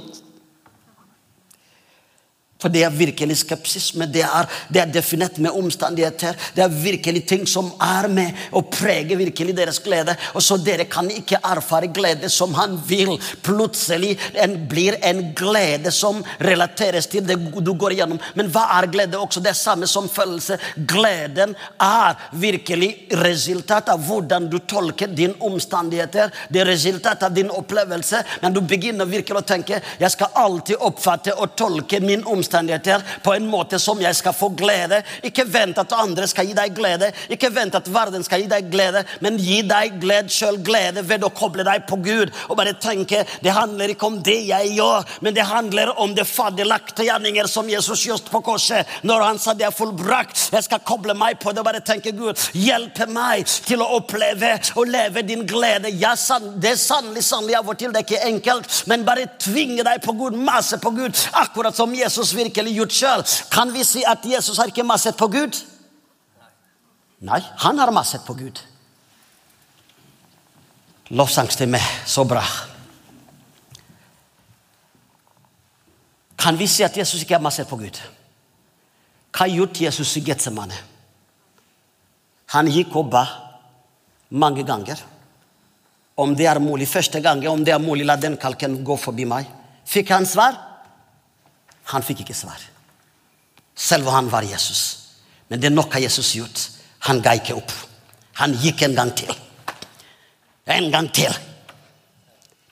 [2.63, 4.07] For det er virkelig skepsisme.
[4.07, 6.37] det er, det er definert med omstendigheter.
[6.55, 10.15] Det er virkelig ting som er med og preger virkelig deres glede.
[10.35, 13.17] Og så dere kan ikke erfare glede som han vil.
[13.43, 18.21] Plutselig en, blir en glede som relateres til det du går igjennom.
[18.39, 19.19] Men hva er glede?
[19.19, 20.59] Også det er samme som følelse.
[20.77, 22.93] Gleden er virkelig
[23.25, 26.31] resultat av hvordan du tolker dine omstendigheter.
[26.49, 28.23] Det er resultat av din opplevelse.
[28.45, 33.03] Men du begynner virkelig å tenke jeg skal alltid oppfatte og tolke min omstendighet omstendigheter
[33.23, 35.03] på en måte som jeg skal få glede.
[35.25, 38.71] Ikke vent at andre skal gi deg glede, ikke vent at verden skal gi deg
[38.71, 42.75] glede, men gi deg glede sjøl glede ved å koble deg på Gud og bare
[42.81, 47.49] tenke det handler ikke om det jeg gjør, men det handler om det fadderlagte gjerninger
[47.51, 48.89] som Jesus gjorde på korset.
[49.07, 52.13] Når han sa det er fullbrakt, jeg skal koble meg på det og bare tenke
[52.17, 55.93] Gud, hjelpe meg til å oppleve og leve din glede.
[56.03, 56.15] Ja,
[56.61, 60.03] det er sannelig, sannelig av og til det er ikke enkelt, men bare tvinge deg
[60.05, 63.25] på Gud, mase på Gud, akkurat som Jesus vil virkelig gjort sjøl.
[63.53, 65.59] Kan vi si at Jesus har ikke masset på Gud?
[67.23, 68.61] Nei, han har masset på Gud.
[71.13, 72.43] Lovsangstime, så bra.
[76.43, 78.01] Kan vi si at Jesus ikke har masset på Gud?
[79.33, 80.77] Hva gjort Jesus i Getsemane?
[82.53, 83.23] Han gikk og ba
[84.33, 84.99] mange ganger.
[86.17, 89.25] Om det er mulig første gang, om det er mulig, la den kalken gå forbi
[89.29, 89.49] meg.
[89.89, 90.59] Fikk han svar?
[91.91, 92.61] Han fikk ikke svar.
[93.75, 94.83] Selv om han var Jesus.
[95.49, 96.61] Men det er noe Jesus gjort.
[97.09, 97.73] Han ga ikke opp.
[98.41, 99.33] Han gikk en gang til.
[100.67, 101.33] En gang til.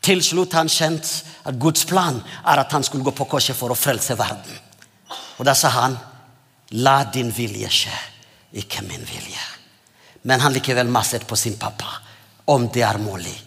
[0.00, 1.10] Til slutt han kjent
[1.44, 4.54] at Guds plan er at han skulle gå på korset for å frelse verden.
[5.38, 5.98] Og da sa han,
[6.72, 7.96] 'La din vilje skje,
[8.52, 9.48] ikke min vilje'.
[10.22, 12.00] Men han likevel maset på sin pappa,
[12.46, 13.42] om det er mulig.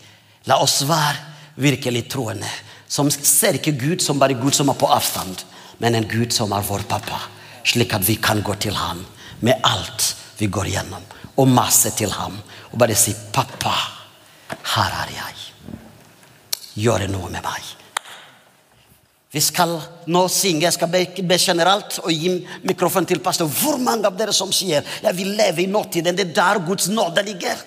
[0.46, 1.18] La oss være
[1.56, 2.50] virkelig troende,
[2.88, 5.44] som ser ikke Gud som bare Gud som er på avstand
[5.84, 7.18] men en Gud som er vår pappa,
[7.68, 9.02] slik at vi kan gå til ham
[9.44, 11.04] med alt vi går gjennom,
[11.36, 12.38] og masse til ham
[12.72, 13.74] og bare si 'Pappa,
[14.76, 15.36] her er jeg.
[16.76, 17.76] Gjør noe med meg.'
[19.34, 20.62] Vi skal nå synge.
[20.62, 23.46] Jeg skal be, be generelt og gi mikrofonen til pastor.
[23.46, 26.16] Hvor mange av dere som sier 'Jeg vil leve i nåtiden'?
[26.16, 27.58] Det er der Guds nåde ligger.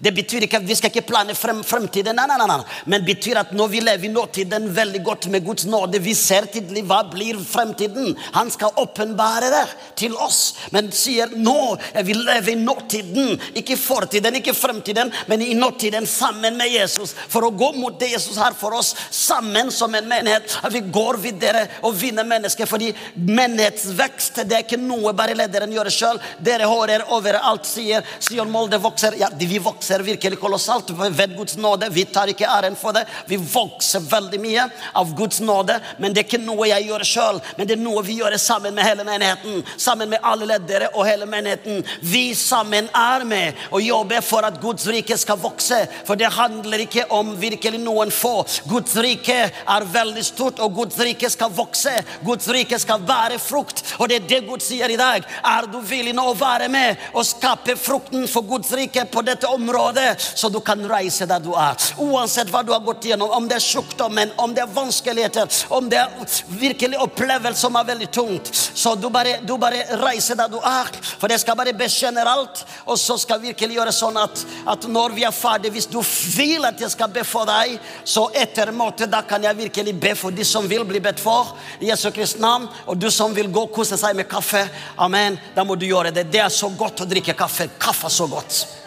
[0.00, 3.42] Det betyr ikke at vi skal ikke plane frem, fremtiden, nei, nei, nei, men betyr
[3.42, 7.02] at når vi lever i nåtiden veldig godt med Guds nåde, vi ser tydelig hva
[7.12, 8.14] blir fremtiden.
[8.32, 9.64] Han skal åpenbare det
[10.00, 13.34] til oss, men sier nå jeg vil leve i nåtiden.
[13.60, 17.12] Ikke fortiden, ikke fremtiden, men i nåtiden sammen med Jesus.
[17.28, 20.56] For å gå mot det Jesus har for oss, sammen som en menighet.
[20.64, 22.68] At vi går videre og vinner mennesker.
[22.70, 26.22] Fordi menighetsvekst det er ikke noe bare lederen gjør sjøl.
[26.40, 29.18] Dere hører overalt, sier Sion Molde vokser.
[29.20, 31.88] Ja, vi vokser vokser virkelig kolossalt ved Guds nåde.
[31.90, 33.06] Vi tar ikke æren for det.
[33.26, 35.80] Vi vokser veldig mye av Guds nåde.
[35.98, 38.74] Men det er ikke noe jeg gjør sjøl, men det er noe vi gjør sammen
[38.74, 39.64] med hele menigheten.
[39.76, 41.82] Sammen med alle ledere og hele menigheten.
[42.00, 45.80] Vi sammen er med og jobber for at Guds rike skal vokse.
[46.06, 48.44] For det handler ikke om virkelig noen få.
[48.70, 51.96] Guds rike er veldig stort, og Guds rike skal vokse.
[52.22, 53.82] Guds rike skal bære frukt.
[53.98, 55.26] Og det er det Gud sier i dag.
[55.42, 59.50] Er du villig nå å være med og skape frukten for Guds rike på dette
[59.50, 59.79] området?
[59.80, 61.76] Område, så du kan reise der du er.
[61.98, 65.88] Uansett hva du har gått gjennom, om det er sykdommen, om det er vanskeligheter, om
[65.90, 70.48] det er virkelig opplevelse som er veldig tungt, så du bare, du bare reiser der
[70.48, 70.88] du er.
[71.20, 75.16] For det skal bare bekjenne alt, og så skal virkelig gjøre sånn at, at når
[75.16, 76.00] vi er ferdige, hvis du
[76.36, 80.14] vil at jeg skal be for deg, så etter måte, da kan jeg virkelig be
[80.18, 81.54] for de som vil bli bedt for.
[81.80, 82.68] I Jesu Kristi navn.
[82.86, 84.62] Og du som vil gå og kose seg med kaffe,
[85.00, 86.28] amen, da må du gjøre det.
[86.32, 87.68] Det er så godt å drikke kaffe.
[87.80, 88.79] Kaffe er så godt.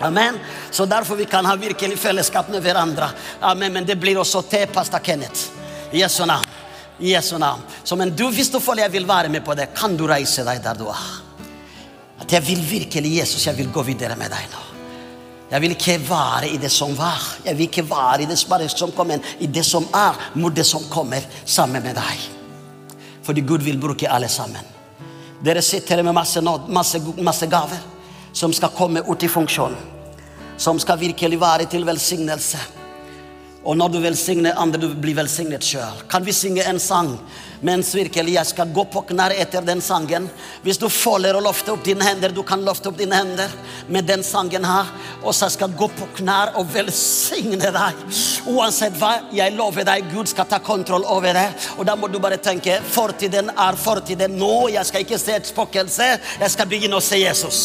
[0.00, 0.38] Amen.
[0.70, 3.10] Så derfor vi kan ha virkelig fellesskap med hverandre.
[3.40, 3.72] Amen.
[3.72, 5.48] Men det blir også til pastor Kenneth.
[5.92, 6.44] Jesu navn.
[6.98, 7.62] Jesu navn.
[7.84, 10.44] Så men du, hvis du føler jeg vil være med på det, kan du reise
[10.46, 11.06] deg der du er.
[12.20, 14.62] At jeg vil virkelig, Jesus, jeg vil gå videre med deg nå.
[15.50, 17.20] Jeg vil ikke være i det som var.
[17.44, 20.86] Jeg vil ikke være i det som kommer, i det som er, mot det som
[20.90, 22.22] kommer sammen med deg.
[23.22, 24.72] Fordi Gud vil bruke alle sammen.
[25.44, 27.93] Dere sitter med masse, masse, masse gaver
[28.34, 29.76] som skal komme ut i funksjon.
[30.56, 32.58] Som skal virkelig være til velsignelse.
[33.64, 36.02] Og når du velsigner andre, du blir velsignet sjøl.
[36.10, 37.14] Kan vi synge en sang
[37.64, 40.26] mens virkelig jeg skal gå på knær etter den sangen?
[40.60, 43.54] Hvis du føler å løfte opp dine hender, du kan løfte opp dine hender
[43.88, 44.90] med den sangen her.
[45.22, 48.04] Og så skal jeg gå på knær og velsigne deg.
[48.52, 51.46] Uansett hva, jeg lover deg, Gud skal ta kontroll over det.
[51.78, 54.52] Og da må du bare tenke fortiden er fortiden nå.
[54.74, 56.12] Jeg skal ikke se et spøkelse.
[56.44, 57.64] Jeg skal begynne å se Jesus.